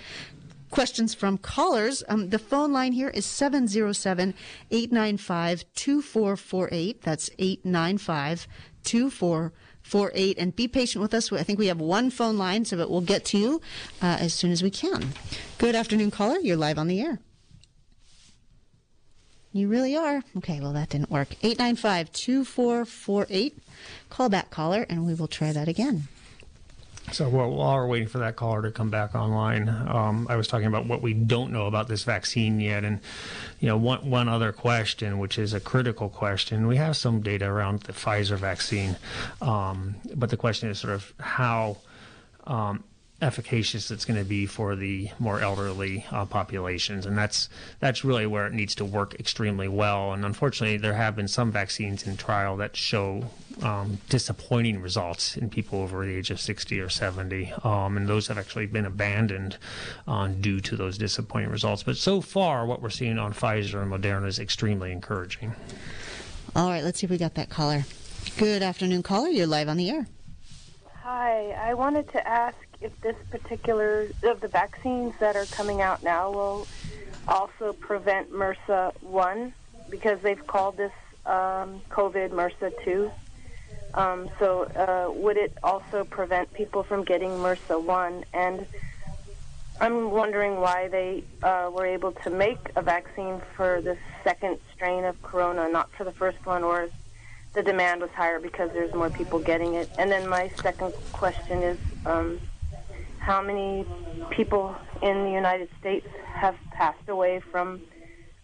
questions 0.69 1.15
from 1.15 1.37
callers. 1.39 2.03
Um, 2.07 2.29
the 2.29 2.37
phone 2.37 2.71
line 2.71 2.91
here 2.93 3.09
is 3.09 3.25
707 3.25 4.35
895 4.69 5.65
2448. 5.73 7.01
That's 7.01 7.29
895 7.39 8.47
2448. 8.83 9.55
And 9.93 10.55
be 10.55 10.67
patient 10.67 11.01
with 11.01 11.13
us. 11.13 11.31
I 11.31 11.43
think 11.43 11.59
we 11.59 11.67
have 11.67 11.79
one 11.79 12.09
phone 12.09 12.37
line, 12.37 12.65
so 12.65 12.75
that 12.75 12.89
we'll 12.89 13.01
get 13.01 13.25
to 13.25 13.37
you 13.37 13.61
uh, 14.01 14.17
as 14.19 14.33
soon 14.33 14.51
as 14.51 14.61
we 14.61 14.69
can. 14.69 15.13
Good 15.57 15.75
afternoon, 15.75 16.11
caller. 16.11 16.39
You're 16.39 16.57
live 16.57 16.77
on 16.77 16.87
the 16.87 17.01
air. 17.01 17.19
You 19.51 19.67
really 19.67 19.95
are. 19.95 20.21
Okay, 20.37 20.59
well, 20.59 20.73
that 20.73 20.89
didn't 20.89 21.09
work. 21.09 21.29
895 21.41 22.11
2448. 22.11 23.57
Call 24.09 24.29
back, 24.29 24.51
caller, 24.51 24.85
and 24.89 25.05
we 25.05 25.15
will 25.15 25.27
try 25.27 25.51
that 25.51 25.67
again. 25.67 26.07
So 27.11 27.29
while, 27.29 27.51
we're 27.51 27.87
waiting 27.87 28.07
for 28.07 28.19
that 28.19 28.35
caller 28.35 28.61
to 28.61 28.71
come 28.71 28.89
back 28.89 29.15
online, 29.15 29.69
um, 29.69 30.27
I 30.29 30.35
was 30.35 30.47
talking 30.47 30.67
about 30.67 30.85
what 30.85 31.01
we 31.01 31.13
don't 31.13 31.51
know 31.51 31.65
about 31.65 31.87
this 31.87 32.03
vaccine 32.03 32.59
yet, 32.59 32.83
and 32.83 32.99
you 33.59 33.67
know 33.67 33.77
one 33.77 34.09
one 34.09 34.29
other 34.29 34.51
question, 34.51 35.19
which 35.19 35.37
is 35.37 35.53
a 35.53 35.59
critical 35.59 36.09
question. 36.09 36.67
We 36.67 36.77
have 36.77 36.95
some 36.97 37.21
data 37.21 37.45
around 37.45 37.81
the 37.81 37.93
Pfizer 37.93 38.37
vaccine, 38.37 38.95
um, 39.41 39.95
but 40.15 40.29
the 40.29 40.37
question 40.37 40.69
is 40.69 40.79
sort 40.79 40.93
of 40.93 41.13
how. 41.19 41.77
Um, 42.47 42.83
efficacious 43.21 43.91
it's 43.91 44.05
going 44.05 44.17
to 44.17 44.25
be 44.25 44.45
for 44.45 44.75
the 44.75 45.09
more 45.19 45.41
elderly 45.41 46.05
uh, 46.11 46.25
populations 46.25 47.05
and 47.05 47.17
that's 47.17 47.49
that's 47.79 48.05
really 48.05 48.25
where 48.25 48.47
it 48.47 48.53
needs 48.53 48.73
to 48.73 48.85
work 48.85 49.13
extremely 49.19 49.67
well 49.67 50.13
and 50.13 50.23
unfortunately 50.23 50.77
there 50.77 50.93
have 50.93 51.17
been 51.17 51.27
some 51.27 51.51
vaccines 51.51 52.07
in 52.07 52.15
trial 52.15 52.55
that 52.55 52.77
show 52.77 53.21
um, 53.61 53.97
disappointing 54.07 54.81
results 54.81 55.35
in 55.35 55.49
people 55.49 55.81
over 55.81 56.05
the 56.05 56.15
age 56.15 56.31
of 56.31 56.39
60 56.39 56.79
or 56.79 56.87
70 56.87 57.51
um, 57.63 57.97
and 57.97 58.07
those 58.07 58.27
have 58.27 58.37
actually 58.37 58.65
been 58.65 58.85
abandoned 58.85 59.57
uh, 60.07 60.27
due 60.27 60.61
to 60.61 60.77
those 60.77 60.97
disappointing 60.97 61.49
results 61.49 61.83
but 61.83 61.97
so 61.97 62.21
far 62.21 62.65
what 62.65 62.81
we're 62.81 62.89
seeing 62.89 63.19
on 63.19 63.33
Pfizer 63.33 63.81
and 63.81 63.91
Moderna 63.91 64.27
is 64.27 64.39
extremely 64.39 64.93
encouraging 64.93 65.53
All 66.55 66.69
right, 66.69 66.83
let's 66.83 66.99
see 66.99 67.05
if 67.05 67.11
we 67.11 67.17
got 67.17 67.35
that 67.35 67.49
caller. 67.49 67.83
Good 68.37 68.63
afternoon, 68.63 69.03
caller. 69.03 69.27
You're 69.27 69.47
live 69.47 69.67
on 69.67 69.75
the 69.75 69.89
air. 69.89 70.07
Hi, 71.03 71.51
I 71.51 71.73
wanted 71.73 72.09
to 72.13 72.25
ask 72.27 72.55
if 72.81 72.99
this 73.01 73.15
particular 73.29 74.07
of 74.23 74.39
the 74.39 74.47
vaccines 74.47 75.13
that 75.19 75.35
are 75.35 75.45
coming 75.45 75.81
out 75.81 76.01
now 76.03 76.31
will 76.31 76.67
also 77.27 77.73
prevent 77.73 78.31
MRSA 78.31 78.93
one 79.01 79.53
because 79.89 80.19
they've 80.21 80.45
called 80.47 80.77
this 80.77 80.93
um, 81.25 81.81
COVID 81.89 82.29
MRSA 82.29 82.71
two. 82.83 83.11
Um, 83.93 84.29
so 84.39 84.63
uh, 84.63 85.11
would 85.11 85.37
it 85.37 85.57
also 85.63 86.03
prevent 86.03 86.53
people 86.53 86.83
from 86.83 87.03
getting 87.03 87.31
MRSA 87.31 87.83
one? 87.83 88.23
And 88.33 88.65
I'm 89.81 90.11
wondering 90.11 90.59
why 90.59 90.87
they 90.89 91.23
uh, 91.41 91.71
were 91.73 91.85
able 91.85 92.11
to 92.11 92.29
make 92.29 92.59
a 92.75 92.81
vaccine 92.81 93.41
for 93.55 93.81
the 93.81 93.97
second 94.23 94.59
strain 94.75 95.05
of 95.05 95.21
corona, 95.21 95.69
not 95.69 95.89
for 95.91 96.03
the 96.03 96.11
first 96.11 96.45
one, 96.45 96.63
or 96.63 96.89
the 97.53 97.63
demand 97.63 98.01
was 98.01 98.11
higher 98.11 98.39
because 98.39 98.71
there's 98.73 98.93
more 98.93 99.09
people 99.09 99.39
getting 99.39 99.73
it. 99.73 99.89
And 99.97 100.11
then 100.11 100.29
my 100.29 100.49
second 100.61 100.93
question 101.13 101.63
is 101.63 101.77
um, 102.05 102.39
how 103.29 103.43
many 103.43 103.85
people 104.31 104.75
in 105.03 105.23
the 105.23 105.29
United 105.29 105.69
States 105.79 106.07
have 106.33 106.55
passed 106.71 107.07
away 107.09 107.39
from 107.51 107.79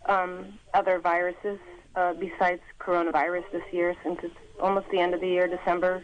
um, 0.06 0.60
other 0.76 1.00
viruses 1.00 1.58
uh, 1.96 2.14
besides 2.14 2.62
coronavirus 2.80 3.46
this 3.52 3.64
year 3.72 3.96
since 4.04 4.20
it's 4.22 4.36
almost 4.60 4.88
the 4.92 5.00
end 5.00 5.16
of 5.16 5.22
the 5.22 5.28
year, 5.28 5.48
December? 5.48 6.04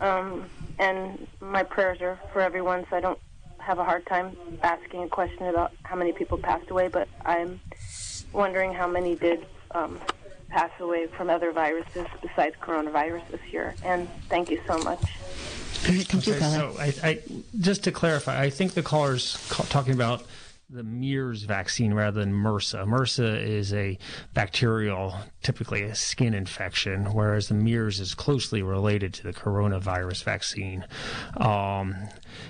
Um, 0.00 0.46
and 0.78 1.26
my 1.42 1.62
prayers 1.62 2.00
are 2.00 2.18
for 2.32 2.40
everyone, 2.40 2.86
so 2.88 2.96
I 2.96 3.00
don't 3.02 3.18
have 3.58 3.78
a 3.78 3.84
hard 3.84 4.06
time 4.06 4.34
asking 4.62 5.02
a 5.02 5.08
question 5.08 5.44
about 5.48 5.72
how 5.82 5.94
many 5.94 6.12
people 6.12 6.38
passed 6.38 6.70
away, 6.70 6.88
but 6.88 7.06
I'm 7.26 7.60
wondering 8.32 8.72
how 8.72 8.88
many 8.88 9.14
did 9.14 9.44
um, 9.72 10.00
pass 10.48 10.70
away 10.80 11.08
from 11.08 11.28
other 11.28 11.52
viruses 11.52 12.06
besides 12.22 12.56
coronavirus 12.62 13.28
this 13.30 13.42
year. 13.52 13.74
And 13.84 14.08
thank 14.30 14.48
you 14.48 14.62
so 14.66 14.78
much. 14.78 15.04
All 15.88 15.94
right, 15.94 16.14
Okay, 16.14 16.38
caller. 16.38 16.72
so 16.72 16.76
I, 16.78 16.94
I, 17.02 17.18
just 17.60 17.84
to 17.84 17.92
clarify, 17.92 18.40
I 18.40 18.50
think 18.50 18.72
the 18.74 18.82
caller's 18.82 19.36
ca- 19.50 19.64
talking 19.64 19.92
about 19.94 20.22
the 20.74 20.82
MERS 20.82 21.44
vaccine 21.44 21.94
rather 21.94 22.18
than 22.18 22.32
MRSA. 22.32 22.84
MRSA 22.84 23.46
is 23.46 23.72
a 23.72 23.96
bacterial, 24.32 25.14
typically 25.40 25.84
a 25.84 25.94
skin 25.94 26.34
infection, 26.34 27.12
whereas 27.14 27.46
the 27.46 27.54
MERS 27.54 28.00
is 28.00 28.12
closely 28.12 28.60
related 28.60 29.14
to 29.14 29.22
the 29.22 29.32
coronavirus 29.32 30.24
vaccine. 30.24 30.84
Um, 31.36 31.94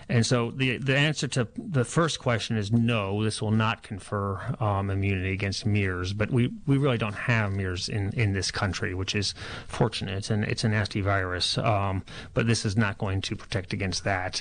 and 0.08 0.24
so 0.24 0.50
the 0.52 0.78
the 0.78 0.96
answer 0.96 1.28
to 1.28 1.48
the 1.58 1.84
first 1.84 2.18
question 2.18 2.56
is 2.56 2.72
no. 2.72 3.22
This 3.22 3.42
will 3.42 3.50
not 3.50 3.82
confer 3.82 4.40
um, 4.58 4.88
immunity 4.88 5.32
against 5.32 5.66
MERS, 5.66 6.14
but 6.14 6.30
we, 6.30 6.50
we 6.66 6.78
really 6.78 6.96
don't 6.96 7.14
have 7.14 7.52
MERS 7.52 7.90
in, 7.90 8.10
in 8.14 8.32
this 8.32 8.50
country, 8.50 8.94
which 8.94 9.14
is 9.14 9.34
fortunate. 9.66 10.16
It's 10.16 10.30
it's 10.30 10.64
a 10.64 10.70
nasty 10.70 11.02
virus, 11.02 11.58
um, 11.58 12.02
but 12.32 12.46
this 12.46 12.64
is 12.64 12.74
not 12.74 12.96
going 12.96 13.20
to 13.20 13.36
protect 13.36 13.74
against 13.74 14.04
that. 14.04 14.40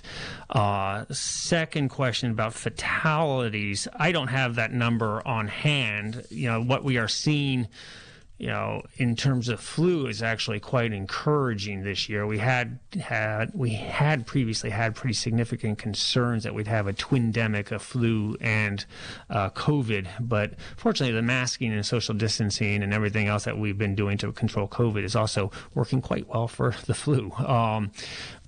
Uh, 0.49 1.03
second 1.11 1.89
question 1.89 2.31
about 2.31 2.53
I 3.95 4.11
don't 4.11 4.27
have 4.27 4.55
that 4.55 4.71
number 4.71 5.25
on 5.27 5.47
hand. 5.47 6.25
You 6.29 6.49
know 6.49 6.61
what 6.61 6.83
we 6.83 6.97
are 6.97 7.07
seeing 7.07 7.67
you 8.43 8.49
know, 8.49 8.81
in 8.97 9.15
terms 9.15 9.47
of 9.47 9.59
flu, 9.61 10.07
is 10.07 10.21
actually 10.21 10.59
quite 10.59 10.91
encouraging 10.91 11.83
this 11.83 12.09
year. 12.09 12.27
We 12.27 12.39
had 12.39 12.79
had 12.99 13.51
we 13.53 13.75
had 13.75 14.25
previously 14.25 14.71
had 14.71 14.95
pretty 14.95 15.13
significant 15.13 15.77
concerns 15.77 16.43
that 16.43 16.53
we'd 16.53 16.67
have 16.67 16.87
a 16.87 16.93
twindemic 16.93 17.71
of 17.71 17.81
flu 17.81 18.35
and 18.41 18.85
uh, 19.29 19.49
COVID, 19.51 20.07
but 20.19 20.55
fortunately, 20.75 21.15
the 21.15 21.21
masking 21.21 21.71
and 21.71 21.85
social 21.85 22.15
distancing 22.15 22.83
and 22.83 22.93
everything 22.93 23.27
else 23.27 23.45
that 23.45 23.57
we've 23.57 23.77
been 23.77 23.95
doing 23.95 24.17
to 24.17 24.31
control 24.33 24.67
COVID 24.67 25.03
is 25.03 25.15
also 25.15 25.51
working 25.73 26.01
quite 26.01 26.27
well 26.27 26.49
for 26.49 26.75
the 26.85 26.93
flu. 26.93 27.31
Um, 27.33 27.91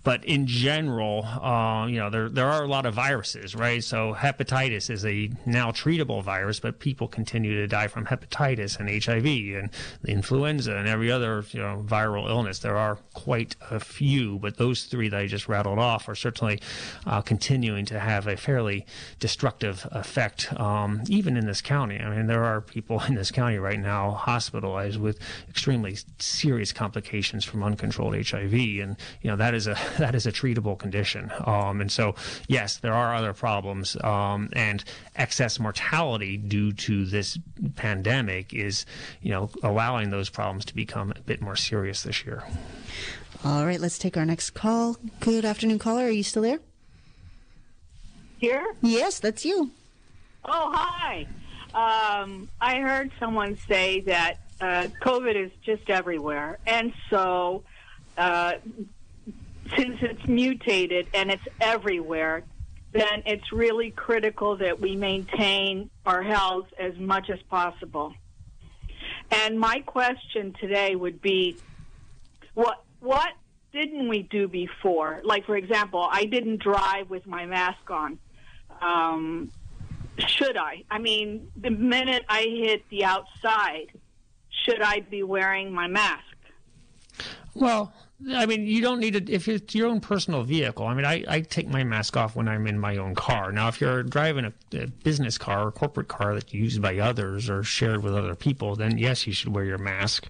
but 0.05 0.23
in 0.23 0.45
general, 0.45 1.25
uh, 1.25 1.87
you 1.87 1.97
know, 1.97 2.11
there 2.11 2.29
there 2.29 2.45
are 2.45 2.63
a 2.63 2.67
lot 2.67 2.85
of 2.85 2.93
viruses, 2.93 3.55
right? 3.55 3.83
So 3.83 4.13
hepatitis 4.13 4.91
is 4.91 5.03
a 5.03 5.31
now 5.47 5.71
treatable 5.71 6.23
virus, 6.23 6.59
but 6.59 6.77
people 6.79 7.07
continue 7.07 7.55
to 7.55 7.67
die 7.67 7.87
from 7.87 8.05
hepatitis 8.05 8.79
and 8.79 8.87
HIV 8.87 9.25
and 9.59 9.71
the 10.03 10.11
influenza 10.11 10.77
and 10.77 10.87
every 10.87 11.11
other 11.11 11.43
you 11.49 11.59
know 11.59 11.83
viral 11.87 12.29
illness. 12.29 12.59
There 12.59 12.77
are 12.77 12.97
quite 13.15 13.55
a 13.71 13.79
few, 13.79 14.37
but 14.37 14.57
those 14.57 14.83
three 14.83 15.09
that 15.09 15.19
I 15.19 15.25
just 15.25 15.49
rattled 15.49 15.79
off 15.79 16.07
are 16.07 16.15
certainly 16.15 16.61
uh, 17.07 17.21
continuing 17.21 17.85
to 17.85 17.99
have 17.99 18.27
a 18.27 18.37
fairly 18.37 18.85
destructive 19.19 19.87
effect, 19.91 20.53
um, 20.59 21.01
even 21.09 21.35
in 21.35 21.47
this 21.47 21.63
county. 21.63 21.99
I 21.99 22.15
mean, 22.15 22.27
there 22.27 22.43
are 22.43 22.61
people 22.61 23.01
in 23.07 23.15
this 23.15 23.31
county 23.31 23.57
right 23.57 23.79
now 23.79 24.11
hospitalized 24.11 25.01
with 25.01 25.17
extremely 25.49 25.97
serious 26.19 26.71
complications 26.71 27.43
from 27.43 27.63
uncontrolled 27.63 28.15
HIV, 28.15 28.53
and 28.53 28.97
you 29.23 29.31
know 29.31 29.35
that 29.37 29.55
is 29.55 29.65
a 29.65 29.94
that 29.99 30.15
is 30.15 30.25
a 30.25 30.31
treatable 30.31 30.77
condition. 30.77 31.31
Um, 31.45 31.81
and 31.81 31.91
so, 31.91 32.15
yes, 32.47 32.77
there 32.77 32.93
are 32.93 33.15
other 33.15 33.33
problems, 33.33 33.95
um, 34.03 34.49
and 34.53 34.83
excess 35.15 35.59
mortality 35.59 36.37
due 36.37 36.73
to 36.73 37.05
this 37.05 37.37
pandemic 37.75 38.53
is, 38.53 38.85
you 39.21 39.31
know, 39.31 39.49
allowing 39.63 40.09
those 40.09 40.29
problems 40.29 40.65
to 40.65 40.75
become 40.75 41.13
a 41.15 41.21
bit 41.21 41.41
more 41.41 41.55
serious 41.55 42.03
this 42.03 42.25
year. 42.25 42.43
All 43.43 43.65
right, 43.65 43.79
let's 43.79 43.97
take 43.97 44.17
our 44.17 44.25
next 44.25 44.51
call. 44.51 44.97
Good 45.19 45.45
afternoon, 45.45 45.79
caller. 45.79 46.05
Are 46.05 46.09
you 46.09 46.23
still 46.23 46.41
there? 46.41 46.59
Here? 48.39 48.65
Yes, 48.81 49.19
that's 49.19 49.45
you. 49.45 49.71
Oh, 50.43 50.71
hi. 50.73 51.27
Um, 51.73 52.49
I 52.61 52.79
heard 52.79 53.11
someone 53.19 53.57
say 53.67 54.01
that 54.01 54.39
uh, 54.61 54.87
COVID 55.01 55.35
is 55.35 55.51
just 55.63 55.89
everywhere. 55.89 56.59
And 56.65 56.93
so 57.09 57.63
uh, 58.17 58.53
since 59.75 59.97
it's 60.01 60.27
mutated 60.27 61.07
and 61.13 61.31
it's 61.31 61.43
everywhere, 61.59 62.43
then 62.91 63.23
it's 63.25 63.51
really 63.51 63.91
critical 63.91 64.57
that 64.57 64.79
we 64.79 64.95
maintain 64.95 65.89
our 66.05 66.23
health 66.23 66.67
as 66.79 66.97
much 66.97 67.29
as 67.29 67.39
possible. 67.49 68.13
And 69.31 69.59
my 69.59 69.81
question 69.81 70.55
today 70.59 70.95
would 70.95 71.21
be 71.21 71.57
what 72.53 72.83
what 72.99 73.29
didn't 73.73 74.07
we 74.07 74.23
do 74.23 74.47
before? 74.47 75.21
Like 75.23 75.45
for 75.45 75.57
example, 75.57 76.07
I 76.09 76.25
didn't 76.25 76.61
drive 76.61 77.09
with 77.09 77.25
my 77.27 77.45
mask 77.45 77.89
on. 77.89 78.19
Um, 78.81 79.51
should 80.17 80.57
I? 80.57 80.83
I 80.89 80.99
mean, 80.99 81.51
the 81.57 81.71
minute 81.71 82.23
I 82.29 82.43
hit 82.43 82.87
the 82.89 83.03
outside, 83.03 83.91
should 84.49 84.81
I 84.81 85.01
be 85.01 85.23
wearing 85.23 85.73
my 85.73 85.87
mask? 85.87 86.23
Well, 87.53 87.93
I 88.31 88.45
mean, 88.45 88.65
you 88.65 88.81
don't 88.81 89.01
need 89.01 89.25
to, 89.25 89.33
if 89.33 89.49
it's 89.49 89.75
your 89.75 89.87
own 89.87 89.99
personal 89.99 90.43
vehicle. 90.43 90.87
I 90.87 90.93
mean, 90.93 91.03
I, 91.03 91.25
I 91.27 91.41
take 91.41 91.67
my 91.67 91.83
mask 91.83 92.15
off 92.15 92.33
when 92.33 92.47
I'm 92.47 92.65
in 92.65 92.79
my 92.79 92.95
own 92.95 93.13
car. 93.13 93.51
Now, 93.51 93.67
if 93.67 93.81
you're 93.81 94.03
driving 94.03 94.45
a, 94.45 94.53
a 94.73 94.87
business 94.87 95.37
car 95.37 95.67
or 95.67 95.71
corporate 95.71 96.07
car 96.07 96.33
that's 96.33 96.53
used 96.53 96.81
by 96.81 96.97
others 96.97 97.49
or 97.49 97.61
shared 97.61 98.03
with 98.03 98.15
other 98.15 98.33
people, 98.33 98.77
then 98.77 98.97
yes, 98.97 99.27
you 99.27 99.33
should 99.33 99.53
wear 99.53 99.65
your 99.65 99.77
mask. 99.77 100.27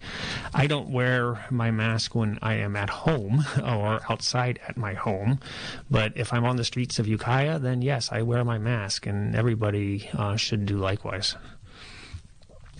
I 0.51 0.65
don't 0.65 0.89
wear 0.89 1.45
my 1.51 1.69
mask 1.69 2.15
when 2.15 2.39
I 2.41 2.55
am 2.55 2.75
at 2.75 2.89
home 2.89 3.45
or 3.63 4.01
outside 4.09 4.59
at 4.67 4.77
my 4.77 4.95
home. 4.95 5.39
But 5.89 6.13
if 6.15 6.33
I'm 6.33 6.43
on 6.43 6.55
the 6.55 6.63
streets 6.63 6.97
of 6.97 7.07
Ukiah, 7.07 7.59
then 7.59 7.83
yes, 7.83 8.11
I 8.11 8.23
wear 8.23 8.43
my 8.43 8.57
mask, 8.57 9.05
and 9.05 9.35
everybody 9.35 10.09
uh, 10.13 10.37
should 10.37 10.65
do 10.65 10.77
likewise. 10.77 11.35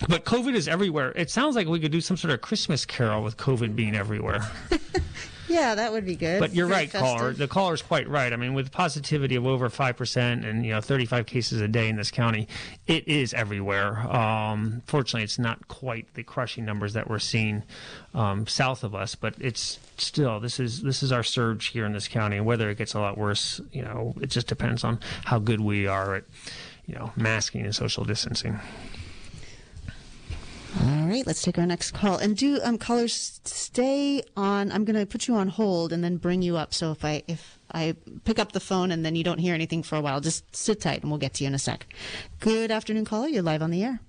But 0.08 0.24
COVID 0.24 0.54
is 0.54 0.68
everywhere. 0.68 1.12
It 1.16 1.30
sounds 1.30 1.56
like 1.56 1.66
we 1.66 1.80
could 1.80 1.92
do 1.92 2.00
some 2.00 2.16
sort 2.16 2.32
of 2.32 2.40
Christmas 2.40 2.84
carol 2.84 3.22
with 3.22 3.36
COVID 3.36 3.74
being 3.74 3.96
everywhere. 3.96 4.42
yeah, 5.48 5.74
that 5.74 5.90
would 5.90 6.04
be 6.04 6.16
good. 6.16 6.38
But 6.38 6.54
you're 6.54 6.66
Very 6.66 6.82
right, 6.82 6.92
caller. 6.92 7.32
The 7.32 7.48
caller's 7.48 7.80
quite 7.80 8.06
right. 8.08 8.30
I 8.30 8.36
mean, 8.36 8.52
with 8.52 8.70
positivity 8.70 9.36
of 9.36 9.46
over 9.46 9.70
five 9.70 9.96
percent 9.96 10.44
and 10.44 10.66
you 10.66 10.72
know 10.72 10.82
35 10.82 11.24
cases 11.24 11.62
a 11.62 11.68
day 11.68 11.88
in 11.88 11.96
this 11.96 12.10
county, 12.10 12.46
it 12.86 13.08
is 13.08 13.32
everywhere. 13.32 13.98
Um, 14.14 14.82
fortunately, 14.86 15.24
it's 15.24 15.38
not 15.38 15.66
quite 15.68 16.12
the 16.14 16.22
crushing 16.22 16.66
numbers 16.66 16.92
that 16.92 17.08
we're 17.08 17.18
seeing 17.18 17.62
um, 18.14 18.46
south 18.46 18.84
of 18.84 18.94
us, 18.94 19.14
but 19.14 19.34
it's 19.40 19.78
still 19.96 20.40
this 20.40 20.60
is 20.60 20.82
this 20.82 21.02
is 21.02 21.10
our 21.10 21.22
surge 21.22 21.68
here 21.68 21.86
in 21.86 21.92
this 21.92 22.06
county. 22.06 22.36
And 22.36 22.44
whether 22.44 22.68
it 22.68 22.76
gets 22.76 22.92
a 22.92 23.00
lot 23.00 23.16
worse, 23.16 23.62
you 23.72 23.82
know, 23.82 24.14
it 24.20 24.28
just 24.28 24.46
depends 24.46 24.84
on 24.84 25.00
how 25.24 25.38
good 25.38 25.60
we 25.60 25.86
are 25.86 26.16
at 26.16 26.24
you 26.86 26.94
know 26.94 27.12
masking 27.16 27.62
and 27.62 27.74
social 27.74 28.04
distancing. 28.04 28.60
All 30.84 31.08
right, 31.08 31.26
let's 31.26 31.42
take 31.42 31.58
our 31.58 31.66
next 31.66 31.92
call. 31.92 32.18
And 32.18 32.36
do 32.36 32.60
um, 32.62 32.76
callers 32.76 33.40
stay 33.44 34.22
on? 34.36 34.70
I'm 34.70 34.84
going 34.84 34.98
to 34.98 35.06
put 35.06 35.26
you 35.26 35.34
on 35.34 35.48
hold 35.48 35.92
and 35.92 36.04
then 36.04 36.18
bring 36.18 36.42
you 36.42 36.56
up. 36.56 36.74
So 36.74 36.92
if 36.92 37.04
I 37.04 37.22
if 37.26 37.58
I 37.72 37.94
pick 38.24 38.38
up 38.38 38.52
the 38.52 38.60
phone 38.60 38.90
and 38.90 39.04
then 39.04 39.16
you 39.16 39.24
don't 39.24 39.38
hear 39.38 39.54
anything 39.54 39.82
for 39.82 39.96
a 39.96 40.00
while, 40.00 40.20
just 40.20 40.54
sit 40.54 40.80
tight 40.80 41.00
and 41.02 41.10
we'll 41.10 41.18
get 41.18 41.34
to 41.34 41.44
you 41.44 41.48
in 41.48 41.54
a 41.54 41.58
sec. 41.58 41.86
Good 42.40 42.70
afternoon, 42.70 43.06
caller. 43.06 43.28
You're 43.28 43.42
live 43.42 43.62
on 43.62 43.70
the 43.70 43.82
air. 43.82 44.00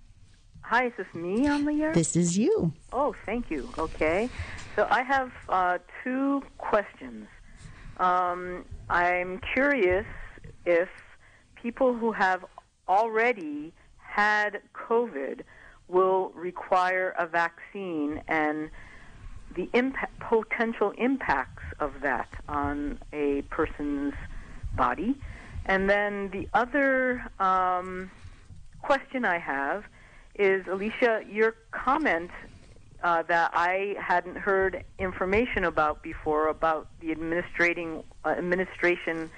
Hi, 0.61 0.87
is 0.87 0.93
this 0.97 1.07
me 1.13 1.47
on 1.47 1.63
the 1.63 1.81
air? 1.81 1.93
This 1.93 2.17
is 2.17 2.37
you. 2.37 2.73
Oh, 2.91 3.15
thank 3.25 3.49
you. 3.49 3.69
Okay, 3.77 4.29
so 4.75 4.85
I 4.89 5.03
have 5.03 5.31
uh, 5.47 5.77
two 6.03 6.43
questions. 6.57 7.27
Um, 7.97 8.65
I'm 8.89 9.39
curious 9.53 10.05
if 10.65 10.89
people 11.55 11.93
who 11.93 12.11
have 12.11 12.43
already 12.89 13.73
had 13.97 14.61
COVID 14.73 15.41
will 15.87 16.31
require 16.35 17.15
a 17.17 17.25
vaccine 17.25 18.21
and 18.27 18.69
the 19.55 19.69
impact, 19.73 20.19
potential 20.19 20.91
impacts 20.97 21.63
of 21.79 22.01
that 22.01 22.29
on 22.47 22.99
a 23.13 23.41
person's 23.43 24.13
body. 24.75 25.15
And 25.65 25.89
then 25.89 26.29
the 26.31 26.47
other 26.53 27.23
um, 27.39 28.11
question 28.81 29.25
I 29.25 29.39
have 29.39 29.83
is, 30.35 30.65
Alicia, 30.67 31.23
your 31.29 31.55
comment 31.71 32.31
uh, 33.03 33.23
that 33.23 33.51
I 33.53 33.95
hadn't 33.99 34.37
heard 34.37 34.83
information 34.99 35.63
about 35.63 36.03
before 36.03 36.47
about 36.47 36.87
the 36.99 37.11
administrating 37.11 38.03
uh, 38.25 38.29
administration 38.29 39.29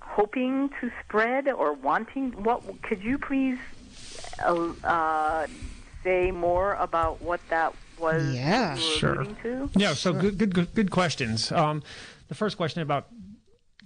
hoping 0.00 0.70
to 0.80 0.90
spread 1.04 1.48
or 1.48 1.72
wanting. 1.72 2.32
What 2.42 2.82
could 2.82 3.02
you 3.02 3.18
please 3.18 3.58
uh, 4.38 5.46
say 6.04 6.30
more 6.30 6.74
about 6.74 7.20
what 7.22 7.40
that 7.48 7.74
was? 7.98 8.34
Yeah, 8.34 8.76
sure. 8.76 9.24
To? 9.42 9.70
Yeah, 9.76 9.94
so 9.94 10.12
sure. 10.12 10.20
good, 10.20 10.38
good, 10.38 10.54
good, 10.54 10.74
good 10.74 10.90
questions. 10.90 11.50
Um, 11.52 11.82
the 12.28 12.34
first 12.34 12.56
question 12.56 12.82
about 12.82 13.06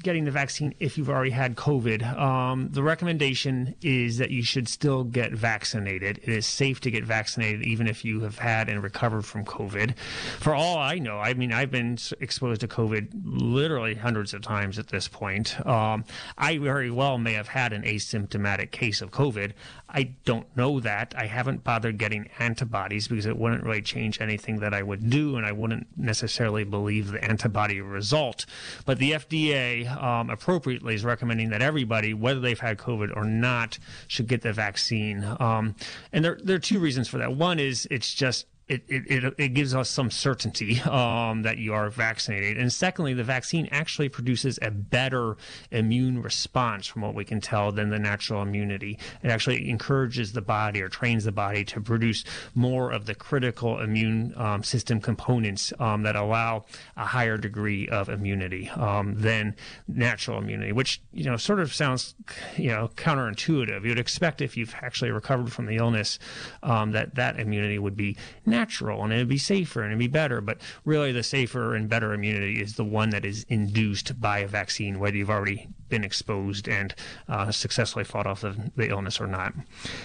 getting 0.03 0.25
the 0.25 0.31
vaccine 0.31 0.75
if 0.81 0.97
you've 0.97 1.11
already 1.11 1.31
had 1.31 1.57
COVID. 1.57 2.19
Um, 2.19 2.69
the 2.71 2.83
recommendation 2.83 3.75
is 3.83 4.19
that 4.19 4.31
you 4.31 4.43
should 4.43 4.69
still 4.69 5.05
get 5.05 5.33
vaccinated. 5.33 6.19
It 6.23 6.29
is 6.29 6.47
safe 6.47 6.81
to 6.81 6.91
get 6.91 7.05
vaccinated 7.05 7.63
even 7.63 7.87
if 7.87 8.05
you 8.05 8.21
have 8.21 8.39
had 8.39 8.69
and 8.69 8.83
recovered 8.83 9.25
from 9.25 9.45
COVID. 9.45 9.97
For 10.39 10.55
all 10.55 10.79
I 10.79 10.99
know, 10.99 11.19
I 11.19 11.35
mean, 11.35 11.53
I've 11.53 11.71
been 11.71 11.99
exposed 12.21 12.61
to 12.63 12.69
COVID 12.69 13.09
literally 13.25 13.95
hundreds 13.95 14.35
of 14.35 14.43
times 14.43 14.79
at 14.79 14.89
this 14.89 15.09
point. 15.09 15.65
Um, 15.67 16.05
I 16.39 16.59
very 16.59 16.91
well 16.91 17.19
may 17.19 17.35
have 17.35 17.49
had 17.49 17.73
an 17.73 17.83
asymptomatic 17.83 18.71
case 18.71 19.01
of 19.03 19.11
COVID. 19.11 19.53
I 19.89 20.15
don't 20.25 20.47
know 20.57 20.81
that. 20.81 21.15
I 21.17 21.27
haven't 21.27 21.65
bothered 21.65 21.99
getting 21.99 22.29
antibodies 22.39 23.09
because 23.09 23.27
it 23.27 23.37
wouldn't 23.37 23.65
really 23.65 23.83
change 23.83 24.21
anything 24.21 24.61
that 24.61 24.73
I 24.73 24.83
would 24.83 25.11
do, 25.11 25.37
and 25.37 25.45
I 25.45 25.53
wouldn't 25.53 25.87
necessarily 25.97 26.65
believe 26.65 27.11
the 27.11 27.23
antibody 27.25 27.81
result. 27.81 28.47
But 28.85 28.99
the 28.99 29.13
FDA 29.13 29.90
um, 29.99 30.31
appropriately 30.31 30.95
is 30.95 31.05
recommending 31.05 31.51
that 31.51 31.63
everybody, 31.63 32.15
whether 32.15 32.41
they've 32.41 32.59
had 32.59 32.79
COVID 32.79 33.17
or 33.17 33.25
not, 33.25 33.79
should 34.09 34.27
get 34.27 34.43
the 34.43 34.53
vaccine. 34.53 35.25
Um, 35.39 35.75
and 36.13 36.25
there, 36.25 36.39
there 36.43 36.57
are 36.57 36.61
two 36.61 36.79
reasons 36.79 37.09
for 37.09 37.19
that. 37.19 37.33
One 37.33 37.59
is 37.59 37.87
it's 37.91 38.13
just 38.13 38.47
it, 38.71 38.85
it, 38.89 39.35
it, 39.37 39.49
gives 39.49 39.75
us 39.75 39.91
some 39.91 40.13
certainty 40.13 40.81
um, 40.83 41.43
that 41.43 41.59
you 41.59 41.75
are 41.75 41.91
vaccinated. 41.91 42.57
And 42.57 42.73
secondly, 42.73 43.15
the 43.15 43.25
vaccine 43.25 43.69
actually 43.73 44.09
produces 44.09 44.61
a 44.63 44.71
better 44.71 45.37
immune 45.73 46.23
response, 46.23 46.87
from 46.87 47.03
what 47.03 47.15
we 47.15 47.25
can 47.25 47.41
tell, 47.41 47.73
than 47.73 47.91
the 47.91 47.99
natural 47.99 48.43
immunity. 48.43 48.97
It 49.25 49.31
actually 49.31 49.69
encourages 49.69 50.33
the 50.33 50.41
body 50.41 50.81
or 50.83 50.89
trains 50.89 51.25
the 51.25 51.33
body 51.33 51.65
to 51.65 51.81
produce 51.81 52.25
more 52.55 52.93
of 52.93 53.07
the 53.07 53.15
critical 53.15 53.81
immune 53.81 54.35
um, 54.37 54.63
system 54.63 55.01
components 55.01 55.73
um, 55.81 56.05
that 56.05 56.15
allow 56.15 56.65
a 56.97 57.05
higher 57.05 57.37
degree 57.37 57.89
of 57.89 58.09
immunity 58.09 58.69
um, 58.71 59.21
than 59.21 59.57
natural 59.89 60.39
immunity, 60.39 60.71
which 60.71 61.03
you 61.13 61.25
know 61.25 61.37
sort 61.37 61.59
of 61.59 61.75
sounds 61.75 62.15
you 62.57 62.69
know 62.69 62.89
counterintuitive. 62.95 63.85
You'd 63.85 63.99
expect 63.99 64.41
if 64.41 64.57
you've 64.57 64.75
actually 64.81 65.11
recovered 65.11 65.53
from 65.53 65.67
the 65.67 65.77
illness 65.77 66.21
um, 66.63 66.93
that 66.93 67.17
that 67.17 67.41
immunity 67.41 67.81
would 67.81 67.97
be 67.97 68.17
natural 68.47 68.60
natural 68.61 69.03
and 69.03 69.13
it'd 69.13 69.29
be 69.29 69.39
safer 69.39 69.83
and 69.83 69.91
it'd 69.91 69.99
be 69.99 70.07
better. 70.07 70.41
But 70.41 70.61
really, 70.85 71.13
the 71.13 71.23
safer 71.23 71.75
and 71.75 71.89
better 71.89 72.13
immunity 72.13 72.61
is 72.61 72.77
the 72.77 72.85
one 72.85 73.11
that 73.11 73.25
is 73.25 73.45
induced 73.49 74.21
by 74.21 74.41
a 74.41 74.47
vaccine, 74.47 74.99
whether 74.99 75.17
you've 75.17 75.31
already 75.31 75.69
been 75.91 76.05
exposed 76.05 76.69
and 76.69 76.95
uh, 77.29 77.51
successfully 77.51 78.05
fought 78.05 78.27
off 78.27 78.41
the, 78.41 78.71
the, 78.77 78.89
illness 78.89 79.21
or 79.21 79.27
not. 79.27 79.53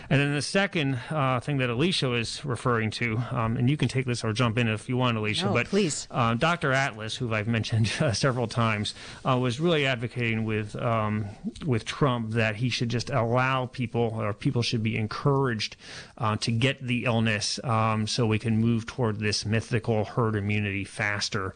And 0.10 0.20
then 0.20 0.34
the 0.34 0.42
second 0.42 1.00
uh, 1.10 1.40
thing 1.40 1.58
that 1.58 1.70
Alicia 1.70 2.10
was 2.10 2.44
referring 2.44 2.92
to, 2.92 3.22
um, 3.32 3.58
and 3.58 3.70
you 3.70 3.78
can 3.78 3.88
take 3.88 4.06
this 4.06 4.24
or 4.24 4.34
jump 4.34 4.58
in 4.58 4.68
if 4.68 4.90
you 4.90 4.98
want, 4.98 5.18
Alicia, 5.18 5.46
no, 5.46 5.54
but 5.54 5.68
please. 5.68 6.08
Uh, 6.12 6.34
Dr. 6.34 6.72
Atlas, 6.72 7.16
who 7.16 7.34
I've 7.34 7.48
mentioned 7.48 7.92
uh, 8.00 8.12
several 8.12 8.48
times, 8.48 8.94
uh, 9.24 9.38
was 9.38 9.60
really 9.60 9.86
advocating 9.86 10.44
with 10.44 10.76
um, 10.76 11.28
with 11.66 11.86
Trump 11.86 12.32
that 12.32 12.58
he 12.58 12.70
should 12.70 12.90
just 12.90 13.10
allow 13.10 13.68
people 13.68 14.16
or 14.16 14.34
people 14.34 14.62
should 14.62 14.84
be 14.84 14.98
encouraged 14.98 15.78
uh, 16.18 16.36
to 16.38 16.52
get 16.52 16.86
the 16.86 17.06
illness 17.06 17.60
um, 17.64 18.08
so 18.08 18.26
we 18.26 18.40
can 18.40 18.58
move 18.58 18.86
toward 18.86 19.20
this 19.20 19.46
mythical 19.46 20.06
herd 20.06 20.36
immunity 20.36 20.84
faster. 20.84 21.54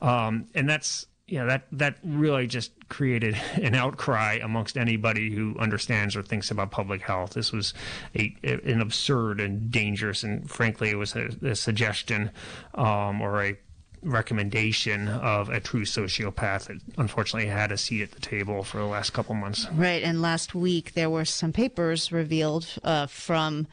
Um, 0.00 0.46
and 0.54 0.68
that's 0.68 1.06
yeah, 1.26 1.44
that 1.44 1.66
that 1.72 1.96
really 2.04 2.46
just 2.46 2.72
created 2.88 3.36
an 3.54 3.74
outcry 3.74 4.38
amongst 4.42 4.76
anybody 4.76 5.30
who 5.30 5.56
understands 5.58 6.16
or 6.16 6.22
thinks 6.22 6.50
about 6.50 6.70
public 6.70 7.02
health. 7.02 7.34
This 7.34 7.52
was 7.52 7.74
a, 8.14 8.34
an 8.42 8.80
absurd 8.80 9.40
and 9.40 9.70
dangerous, 9.70 10.22
and 10.22 10.50
frankly, 10.50 10.90
it 10.90 10.96
was 10.96 11.14
a, 11.16 11.28
a 11.42 11.54
suggestion 11.54 12.30
um, 12.74 13.20
or 13.20 13.42
a 13.42 13.56
recommendation 14.02 15.06
of 15.08 15.48
a 15.48 15.60
true 15.60 15.84
sociopath 15.84 16.66
that 16.66 16.78
unfortunately 16.98 17.48
had 17.48 17.70
a 17.70 17.78
seat 17.78 18.02
at 18.02 18.10
the 18.10 18.20
table 18.20 18.64
for 18.64 18.78
the 18.78 18.84
last 18.84 19.10
couple 19.12 19.34
months. 19.34 19.68
Right, 19.72 20.02
and 20.02 20.20
last 20.20 20.54
week 20.54 20.94
there 20.94 21.08
were 21.08 21.24
some 21.24 21.52
papers 21.52 22.12
revealed 22.12 22.66
uh, 22.82 23.06
from. 23.06 23.66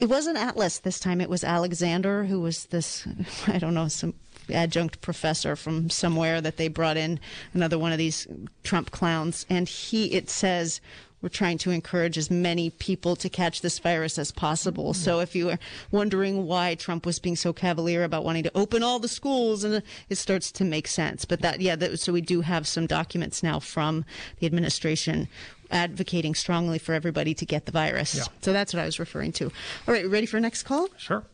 It 0.00 0.06
wasn't 0.06 0.36
Atlas 0.36 0.80
this 0.80 0.98
time. 0.98 1.20
It 1.20 1.30
was 1.30 1.44
Alexander, 1.44 2.24
who 2.24 2.40
was 2.40 2.66
this, 2.66 3.06
I 3.46 3.58
don't 3.58 3.74
know, 3.74 3.88
some 3.88 4.14
adjunct 4.50 5.00
professor 5.00 5.56
from 5.56 5.90
somewhere 5.90 6.40
that 6.40 6.56
they 6.56 6.68
brought 6.68 6.96
in, 6.96 7.20
another 7.52 7.78
one 7.78 7.92
of 7.92 7.98
these 7.98 8.26
Trump 8.62 8.90
clowns, 8.90 9.46
and 9.48 9.68
he 9.68 10.12
it 10.12 10.28
says 10.30 10.80
we're 11.24 11.30
trying 11.30 11.56
to 11.56 11.70
encourage 11.70 12.18
as 12.18 12.30
many 12.30 12.68
people 12.68 13.16
to 13.16 13.30
catch 13.30 13.62
this 13.62 13.78
virus 13.78 14.18
as 14.18 14.30
possible. 14.30 14.92
So 14.92 15.20
if 15.20 15.34
you 15.34 15.48
are 15.48 15.58
wondering 15.90 16.46
why 16.46 16.74
Trump 16.74 17.06
was 17.06 17.18
being 17.18 17.34
so 17.34 17.50
cavalier 17.54 18.04
about 18.04 18.26
wanting 18.26 18.42
to 18.42 18.52
open 18.54 18.82
all 18.82 18.98
the 18.98 19.08
schools, 19.08 19.64
and 19.64 19.82
it 20.10 20.16
starts 20.16 20.52
to 20.52 20.64
make 20.64 20.86
sense. 20.86 21.24
But 21.24 21.40
that, 21.40 21.62
yeah, 21.62 21.76
that, 21.76 21.98
so 21.98 22.12
we 22.12 22.20
do 22.20 22.42
have 22.42 22.68
some 22.68 22.86
documents 22.86 23.42
now 23.42 23.58
from 23.58 24.04
the 24.38 24.46
administration 24.46 25.28
advocating 25.70 26.34
strongly 26.34 26.78
for 26.78 26.92
everybody 26.92 27.32
to 27.32 27.46
get 27.46 27.64
the 27.64 27.72
virus. 27.72 28.14
Yeah. 28.14 28.24
So 28.42 28.52
that's 28.52 28.74
what 28.74 28.80
I 28.80 28.84
was 28.84 28.98
referring 28.98 29.32
to. 29.32 29.46
All 29.46 29.94
right, 29.94 30.06
ready 30.06 30.26
for 30.26 30.38
next 30.40 30.64
call? 30.64 30.88
Sure. 30.98 31.24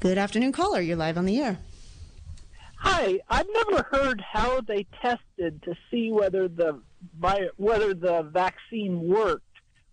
Good 0.00 0.18
afternoon, 0.18 0.50
caller. 0.50 0.80
You're 0.80 0.96
live 0.96 1.16
on 1.16 1.24
the 1.24 1.40
air. 1.40 1.58
Hi, 2.80 3.20
I've 3.28 3.46
never 3.52 3.82
heard 3.90 4.20
how 4.20 4.60
they 4.60 4.86
tested 5.02 5.62
to 5.62 5.74
see 5.90 6.12
whether 6.12 6.48
the 6.48 6.80
whether 7.56 7.94
the 7.94 8.22
vaccine 8.22 9.08
worked. 9.08 9.44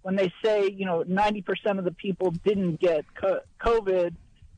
When 0.04 0.16
they 0.16 0.32
say, 0.44 0.70
you 0.70 0.86
know, 0.86 1.04
90% 1.04 1.80
of 1.80 1.84
the 1.84 1.92
people 1.92 2.30
didn't 2.46 2.80
get 2.80 3.06
COVID 3.60 4.14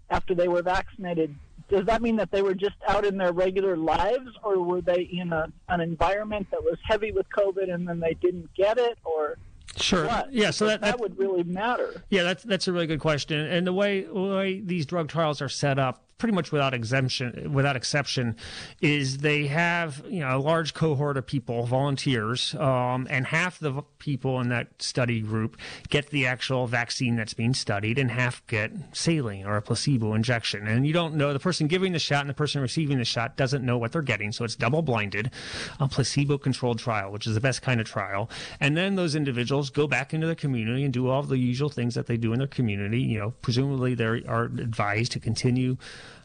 after 0.09 0.35
they 0.35 0.49
were 0.49 0.61
vaccinated, 0.61 1.33
does 1.69 1.85
that 1.85 2.01
mean 2.01 2.17
that 2.17 2.31
they 2.31 2.41
were 2.41 2.53
just 2.53 2.75
out 2.85 3.05
in 3.05 3.17
their 3.17 3.31
regular 3.31 3.77
lives, 3.77 4.29
or 4.43 4.61
were 4.61 4.81
they 4.81 5.03
in 5.03 5.31
a, 5.31 5.47
an 5.69 5.79
environment 5.79 6.47
that 6.51 6.61
was 6.61 6.77
heavy 6.83 7.13
with 7.13 7.27
COVID 7.29 7.73
and 7.73 7.87
then 7.87 8.01
they 8.01 8.13
didn't 8.15 8.53
get 8.55 8.77
it, 8.77 8.97
or 9.05 9.37
Sure. 9.77 10.07
What? 10.07 10.33
Yeah. 10.33 10.51
So 10.51 10.65
that, 10.65 10.81
that, 10.81 10.91
that 10.91 10.99
would 10.99 11.17
really 11.19 11.43
matter. 11.43 12.01
Yeah, 12.09 12.23
that's 12.23 12.43
that's 12.43 12.67
a 12.67 12.73
really 12.73 12.87
good 12.87 12.99
question. 12.99 13.39
And 13.39 13.67
the 13.67 13.73
way 13.73 14.01
the 14.01 14.13
way 14.13 14.59
these 14.59 14.85
drug 14.85 15.07
trials 15.07 15.41
are 15.41 15.49
set 15.49 15.77
up, 15.77 16.06
pretty 16.17 16.33
much 16.33 16.51
without 16.51 16.73
exemption, 16.73 17.53
without 17.53 17.75
exception, 17.75 18.35
is 18.81 19.19
they 19.19 19.47
have 19.47 20.03
you 20.09 20.19
know 20.19 20.37
a 20.37 20.39
large 20.39 20.73
cohort 20.73 21.17
of 21.17 21.25
people, 21.25 21.65
volunteers, 21.65 22.55
um, 22.55 23.07
and 23.09 23.27
half 23.27 23.59
the 23.59 23.83
people 23.99 24.39
in 24.41 24.49
that 24.49 24.67
study 24.81 25.21
group 25.21 25.57
get 25.89 26.09
the 26.09 26.25
actual 26.25 26.67
vaccine 26.67 27.15
that's 27.15 27.33
being 27.33 27.53
studied, 27.53 27.99
and 27.99 28.11
half 28.11 28.45
get 28.47 28.71
saline 28.93 29.45
or 29.45 29.57
a 29.57 29.61
placebo 29.61 30.13
injection. 30.13 30.67
And 30.67 30.87
you 30.87 30.93
don't 30.93 31.15
know 31.15 31.33
the 31.33 31.39
person 31.39 31.67
giving 31.67 31.93
the 31.93 31.99
shot 31.99 32.21
and 32.21 32.29
the 32.29 32.33
person 32.33 32.61
receiving 32.61 32.97
the 32.97 33.05
shot 33.05 33.37
doesn't 33.37 33.63
know 33.63 33.77
what 33.77 33.91
they're 33.91 34.01
getting, 34.01 34.31
so 34.31 34.43
it's 34.43 34.55
double 34.55 34.81
blinded, 34.81 35.31
a 35.79 35.87
placebo 35.87 36.37
controlled 36.37 36.79
trial, 36.79 37.11
which 37.11 37.27
is 37.27 37.35
the 37.35 37.41
best 37.41 37.61
kind 37.61 37.79
of 37.79 37.87
trial. 37.87 38.29
And 38.59 38.75
then 38.75 38.95
those 38.95 39.15
individuals 39.15 39.69
go 39.69 39.87
back 39.87 40.13
into 40.13 40.25
the 40.25 40.35
community 40.35 40.83
and 40.83 40.93
do 40.93 41.09
all 41.09 41.21
the 41.21 41.37
usual 41.37 41.69
things 41.69 41.93
that 41.95 42.07
they 42.07 42.17
do 42.17 42.33
in 42.33 42.39
their 42.39 42.47
community. 42.47 43.01
You 43.01 43.19
know, 43.19 43.33
presumably 43.41 43.93
they 43.93 44.05
are 44.05 44.45
advised 44.45 45.11
to 45.11 45.19
continue 45.19 45.77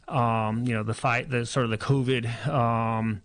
um, 0.09 0.65
you 0.65 0.75
know, 0.75 0.83
the 0.83 0.95
fight, 0.95 1.31
the 1.31 1.47
sort 1.47 1.65
of 1.65 1.71
the 1.71 1.79
COVID. 1.79 2.49
Um, 2.49 3.23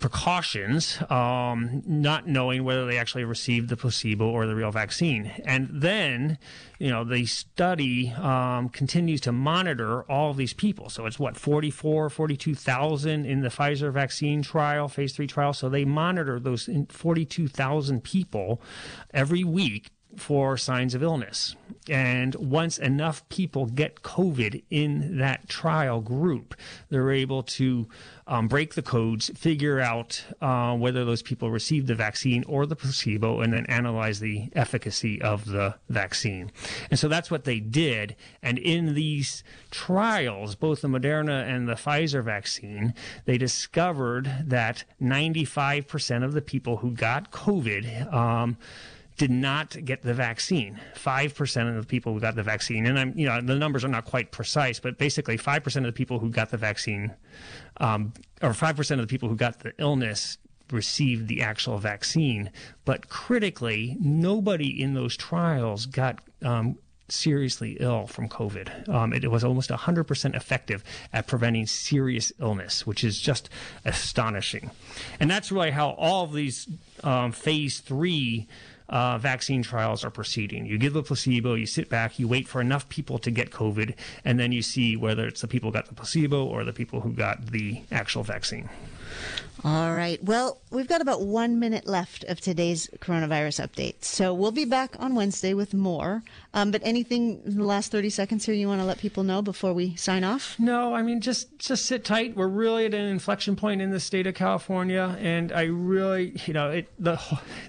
precautions, 0.00 0.98
um, 1.10 1.82
not 1.86 2.26
knowing 2.26 2.64
whether 2.64 2.86
they 2.86 2.98
actually 2.98 3.22
received 3.22 3.68
the 3.68 3.76
placebo 3.76 4.28
or 4.28 4.46
the 4.46 4.54
real 4.56 4.72
vaccine. 4.72 5.30
And 5.44 5.68
then, 5.70 6.38
you 6.78 6.90
know, 6.90 7.04
the 7.04 7.26
study 7.26 8.10
um, 8.12 8.70
continues 8.70 9.20
to 9.22 9.32
monitor 9.32 10.02
all 10.10 10.32
these 10.32 10.54
people. 10.54 10.88
So 10.88 11.04
it's 11.04 11.18
what, 11.18 11.36
44, 11.36 12.10
42,000 12.10 13.26
in 13.26 13.42
the 13.42 13.50
Pfizer 13.50 13.92
vaccine 13.92 14.42
trial, 14.42 14.88
phase 14.88 15.12
three 15.12 15.26
trial. 15.26 15.52
So 15.52 15.68
they 15.68 15.84
monitor 15.84 16.40
those 16.40 16.68
42,000 16.88 18.02
people 18.02 18.60
every 19.12 19.44
week 19.44 19.90
for 20.16 20.56
signs 20.56 20.94
of 20.94 21.02
illness. 21.02 21.56
And 21.88 22.34
once 22.34 22.78
enough 22.78 23.26
people 23.28 23.66
get 23.66 24.02
COVID 24.02 24.62
in 24.70 25.18
that 25.18 25.48
trial 25.48 26.00
group, 26.00 26.54
they're 26.88 27.10
able 27.10 27.42
to 27.44 27.88
um, 28.26 28.46
break 28.46 28.74
the 28.74 28.82
codes, 28.82 29.30
figure 29.36 29.80
out 29.80 30.24
uh, 30.40 30.76
whether 30.76 31.04
those 31.04 31.22
people 31.22 31.50
received 31.50 31.88
the 31.88 31.94
vaccine 31.94 32.44
or 32.46 32.66
the 32.66 32.76
placebo, 32.76 33.40
and 33.40 33.52
then 33.52 33.66
analyze 33.66 34.20
the 34.20 34.50
efficacy 34.54 35.20
of 35.20 35.46
the 35.46 35.74
vaccine. 35.88 36.52
And 36.90 36.98
so 36.98 37.08
that's 37.08 37.30
what 37.30 37.44
they 37.44 37.58
did. 37.58 38.14
And 38.42 38.58
in 38.58 38.94
these 38.94 39.42
trials, 39.70 40.54
both 40.54 40.82
the 40.82 40.88
Moderna 40.88 41.48
and 41.48 41.68
the 41.68 41.74
Pfizer 41.74 42.22
vaccine, 42.22 42.94
they 43.24 43.38
discovered 43.38 44.30
that 44.44 44.84
95% 45.02 46.24
of 46.24 46.32
the 46.32 46.42
people 46.42 46.78
who 46.78 46.92
got 46.92 47.32
COVID. 47.32 48.12
Um, 48.12 48.58
did 49.20 49.30
not 49.30 49.76
get 49.84 50.00
the 50.00 50.14
vaccine. 50.14 50.80
5% 50.94 51.68
of 51.68 51.74
the 51.74 51.86
people 51.86 52.14
who 52.14 52.20
got 52.20 52.36
the 52.36 52.42
vaccine, 52.42 52.86
and 52.86 52.98
I'm, 52.98 53.12
you 53.18 53.26
know, 53.26 53.38
the 53.42 53.54
numbers 53.54 53.84
are 53.84 53.88
not 53.88 54.06
quite 54.06 54.30
precise, 54.30 54.80
but 54.80 54.96
basically 54.96 55.36
5% 55.36 55.76
of 55.76 55.82
the 55.82 55.92
people 55.92 56.18
who 56.20 56.30
got 56.30 56.50
the 56.50 56.56
vaccine, 56.56 57.12
um, 57.76 58.14
or 58.40 58.52
5% 58.52 58.90
of 58.92 58.98
the 58.98 59.06
people 59.06 59.28
who 59.28 59.36
got 59.36 59.58
the 59.58 59.74
illness 59.76 60.38
received 60.70 61.28
the 61.28 61.42
actual 61.42 61.76
vaccine. 61.76 62.50
But 62.86 63.10
critically, 63.10 63.98
nobody 64.00 64.80
in 64.80 64.94
those 64.94 65.18
trials 65.18 65.84
got 65.84 66.20
um, 66.42 66.78
seriously 67.10 67.76
ill 67.78 68.06
from 68.06 68.26
COVID. 68.26 68.88
Um, 68.88 69.12
it, 69.12 69.22
it, 69.22 69.30
was 69.30 69.44
almost 69.44 69.68
100% 69.68 70.34
effective 70.34 70.82
at 71.12 71.26
preventing 71.26 71.66
serious 71.66 72.32
illness, 72.40 72.86
which 72.86 73.04
is 73.04 73.20
just 73.20 73.50
astonishing. 73.84 74.70
And 75.18 75.30
that's 75.30 75.52
really 75.52 75.72
how 75.72 75.90
all 75.90 76.24
of 76.24 76.32
these 76.32 76.66
um, 77.04 77.32
phase 77.32 77.80
three 77.80 78.48
uh, 78.90 79.16
vaccine 79.18 79.62
trials 79.62 80.04
are 80.04 80.10
proceeding. 80.10 80.66
You 80.66 80.76
give 80.76 80.92
the 80.92 81.02
placebo, 81.02 81.54
you 81.54 81.66
sit 81.66 81.88
back, 81.88 82.18
you 82.18 82.28
wait 82.28 82.46
for 82.48 82.60
enough 82.60 82.88
people 82.88 83.18
to 83.20 83.30
get 83.30 83.50
COVID, 83.50 83.94
and 84.24 84.38
then 84.38 84.52
you 84.52 84.62
see 84.62 84.96
whether 84.96 85.26
it's 85.26 85.40
the 85.40 85.48
people 85.48 85.70
who 85.70 85.74
got 85.74 85.86
the 85.86 85.94
placebo 85.94 86.44
or 86.44 86.64
the 86.64 86.72
people 86.72 87.00
who 87.00 87.12
got 87.12 87.46
the 87.46 87.82
actual 87.90 88.24
vaccine. 88.24 88.68
All 89.62 89.92
right. 89.92 90.22
Well, 90.24 90.58
we've 90.70 90.88
got 90.88 91.02
about 91.02 91.22
one 91.22 91.58
minute 91.58 91.86
left 91.86 92.24
of 92.24 92.40
today's 92.40 92.88
coronavirus 93.00 93.68
update. 93.68 94.02
So 94.02 94.32
we'll 94.32 94.52
be 94.52 94.64
back 94.64 94.96
on 94.98 95.14
Wednesday 95.14 95.52
with 95.52 95.74
more. 95.74 96.22
Um, 96.54 96.70
but 96.70 96.80
anything 96.82 97.42
in 97.44 97.58
the 97.58 97.64
last 97.64 97.92
30 97.92 98.08
seconds 98.08 98.46
here 98.46 98.54
you 98.54 98.68
want 98.68 98.80
to 98.80 98.86
let 98.86 98.98
people 98.98 99.22
know 99.22 99.42
before 99.42 99.74
we 99.74 99.96
sign 99.96 100.24
off? 100.24 100.56
No, 100.58 100.94
I 100.94 101.02
mean, 101.02 101.20
just, 101.20 101.58
just 101.58 101.84
sit 101.84 102.04
tight. 102.04 102.36
We're 102.36 102.48
really 102.48 102.86
at 102.86 102.94
an 102.94 103.04
inflection 103.06 103.54
point 103.54 103.82
in 103.82 103.90
the 103.90 104.00
state 104.00 104.26
of 104.26 104.34
California. 104.34 105.14
And 105.20 105.52
I 105.52 105.64
really, 105.64 106.40
you 106.46 106.54
know, 106.54 106.70
it, 106.70 106.88
the, 106.98 107.20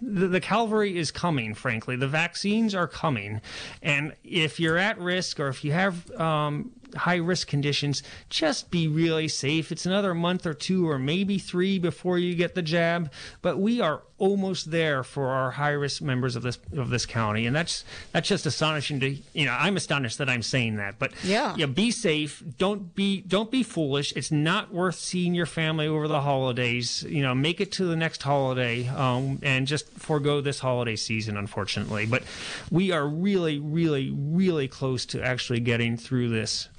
the, 0.01 0.27
the 0.27 0.41
cavalry 0.41 0.97
is 0.97 1.11
coming, 1.11 1.53
frankly. 1.53 1.97
The 1.97 2.07
vaccines 2.07 2.73
are 2.73 2.87
coming. 2.87 3.41
And 3.81 4.13
if 4.23 4.61
you're 4.61 4.77
at 4.77 4.97
risk 4.97 5.41
or 5.41 5.49
if 5.49 5.65
you 5.65 5.73
have, 5.73 6.09
um, 6.11 6.71
high 6.95 7.17
risk 7.17 7.47
conditions, 7.47 8.03
just 8.29 8.71
be 8.71 8.87
really 8.87 9.27
safe. 9.27 9.71
It's 9.71 9.85
another 9.85 10.13
month 10.13 10.45
or 10.45 10.53
two 10.53 10.89
or 10.89 10.99
maybe 10.99 11.37
three 11.37 11.79
before 11.79 12.17
you 12.17 12.35
get 12.35 12.55
the 12.55 12.61
jab, 12.61 13.11
but 13.41 13.57
we 13.57 13.81
are 13.81 14.01
almost 14.21 14.69
there 14.69 15.03
for 15.03 15.29
our 15.29 15.49
high 15.49 15.71
risk 15.71 15.99
members 15.99 16.35
of 16.35 16.43
this 16.43 16.59
of 16.77 16.91
this 16.91 17.07
county, 17.07 17.47
and 17.47 17.55
that's 17.55 17.83
that's 18.11 18.29
just 18.29 18.45
astonishing 18.45 18.99
to 18.99 19.17
you 19.33 19.45
know. 19.45 19.57
I'm 19.59 19.75
astonished 19.75 20.19
that 20.19 20.29
I'm 20.29 20.43
saying 20.43 20.77
that, 20.77 20.99
but 20.99 21.11
yeah, 21.23 21.55
yeah, 21.57 21.65
be 21.65 21.89
safe. 21.89 22.43
Don't 22.57 22.93
be 22.93 23.21
don't 23.21 23.49
be 23.49 23.63
foolish. 23.63 24.13
It's 24.15 24.31
not 24.31 24.71
worth 24.71 24.95
seeing 24.95 25.33
your 25.33 25.47
family 25.47 25.87
over 25.87 26.07
the 26.07 26.21
holidays. 26.21 27.03
You 27.03 27.23
know, 27.23 27.33
make 27.33 27.59
it 27.59 27.71
to 27.73 27.85
the 27.85 27.95
next 27.95 28.21
holiday, 28.21 28.87
um, 28.89 29.39
and 29.41 29.65
just 29.65 29.89
forego 29.97 30.39
this 30.39 30.59
holiday 30.59 30.95
season, 30.95 31.35
unfortunately. 31.35 32.05
But 32.05 32.23
we 32.69 32.91
are 32.91 33.07
really, 33.07 33.57
really, 33.57 34.11
really 34.11 34.67
close 34.67 35.05
to 35.07 35.23
actually 35.23 35.61
getting 35.61 35.97
through 35.97 36.29
this. 36.29 36.69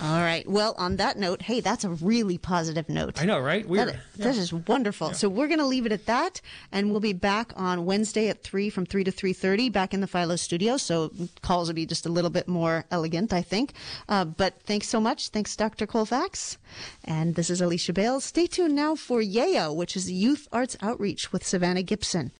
All 0.00 0.20
right. 0.20 0.48
Well, 0.48 0.74
on 0.78 0.96
that 0.96 1.18
note, 1.18 1.42
hey, 1.42 1.60
that's 1.60 1.82
a 1.82 1.90
really 1.90 2.38
positive 2.38 2.88
note. 2.88 3.20
I 3.20 3.24
know, 3.24 3.40
right? 3.40 3.68
Weird. 3.68 3.88
That, 3.88 3.94
yeah. 4.16 4.24
that 4.26 4.36
is 4.36 4.52
wonderful. 4.52 5.08
Yeah. 5.08 5.14
So 5.14 5.28
we're 5.28 5.48
going 5.48 5.58
to 5.58 5.66
leave 5.66 5.86
it 5.86 5.92
at 5.92 6.06
that, 6.06 6.40
and 6.70 6.90
we'll 6.90 7.00
be 7.00 7.12
back 7.12 7.52
on 7.56 7.84
Wednesday 7.84 8.28
at 8.28 8.42
three 8.42 8.70
from 8.70 8.86
three 8.86 9.02
to 9.02 9.10
three 9.10 9.32
thirty, 9.32 9.68
back 9.68 9.92
in 9.92 10.00
the 10.00 10.06
Philo 10.06 10.36
studio. 10.36 10.76
So 10.76 11.10
calls 11.42 11.68
will 11.68 11.74
be 11.74 11.86
just 11.86 12.06
a 12.06 12.10
little 12.10 12.30
bit 12.30 12.46
more 12.46 12.84
elegant, 12.90 13.32
I 13.32 13.42
think. 13.42 13.72
Uh, 14.08 14.24
but 14.24 14.62
thanks 14.62 14.88
so 14.88 15.00
much. 15.00 15.30
Thanks, 15.30 15.56
Dr. 15.56 15.86
Colfax. 15.86 16.58
And 17.04 17.34
this 17.34 17.50
is 17.50 17.60
Alicia 17.60 17.92
Bales. 17.92 18.24
Stay 18.24 18.46
tuned 18.46 18.76
now 18.76 18.94
for 18.94 19.20
YAO, 19.20 19.72
which 19.72 19.96
is 19.96 20.10
Youth 20.10 20.46
Arts 20.52 20.76
Outreach 20.80 21.32
with 21.32 21.44
Savannah 21.44 21.82
Gibson. 21.82 22.30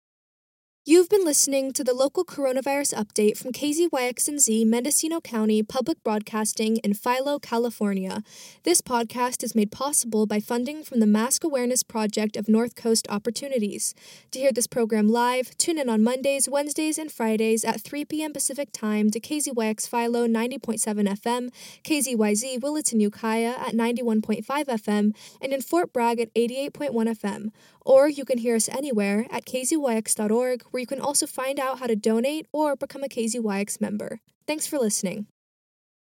You've 0.88 1.11
been 1.11 1.22
listening 1.22 1.74
to 1.74 1.85
the 1.85 1.92
local 1.92 2.24
coronavirus 2.24 2.94
update 2.94 3.37
from 3.37 3.53
KZYX&Z 3.53 4.64
Mendocino 4.64 5.20
County 5.20 5.62
Public 5.62 6.03
Broadcasting 6.03 6.79
in 6.79 6.94
Philo, 6.94 7.38
California. 7.38 8.22
This 8.62 8.81
podcast 8.81 9.44
is 9.44 9.55
made 9.55 9.70
possible 9.70 10.24
by 10.24 10.40
funding 10.40 10.83
from 10.83 11.01
the 11.01 11.07
Mask 11.07 11.44
Awareness 11.44 11.83
Project 11.83 12.38
of 12.38 12.48
North 12.48 12.74
Coast 12.74 13.07
Opportunities. 13.11 13.94
To 14.31 14.38
hear 14.38 14.51
this 14.51 14.66
program 14.66 15.11
live, 15.11 15.59
tune 15.59 15.77
in 15.77 15.90
on 15.90 16.03
Mondays, 16.03 16.48
Wednesdays, 16.48 16.96
and 16.96 17.12
Fridays 17.12 17.66
at 17.66 17.83
3 17.83 18.07
p.m. 18.07 18.33
Pacific 18.33 18.72
Time 18.72 19.11
to 19.11 19.20
KZYX 19.20 19.87
Philo 19.87 20.27
90.7 20.27 21.07
FM, 21.20 21.51
KZYZ 21.85 22.62
Willits 22.62 22.94
Ukiah 22.94 23.57
at 23.59 23.74
91.5 23.74 24.42
FM, 24.46 25.14
and 25.42 25.53
in 25.53 25.61
Fort 25.61 25.92
Bragg 25.92 26.18
at 26.18 26.33
88.1 26.33 26.90
FM. 26.92 27.51
Or 27.88 28.07
you 28.07 28.27
can 28.27 28.37
hear 28.37 28.55
us 28.55 28.68
anywhere 28.68 29.27
at 29.31 29.46
kzyx.org, 29.46 30.62
where 30.79 30.83
you 30.83 30.87
can 30.87 31.01
also 31.01 31.27
find 31.27 31.59
out 31.59 31.81
how 31.81 31.88
to 31.88 31.97
donate 31.97 32.47
or 32.53 32.77
become 32.77 33.03
a 33.03 33.09
KZYX 33.09 33.81
member. 33.81 34.21
Thanks 34.47 34.69
for 34.69 34.79
listening. 34.79 35.27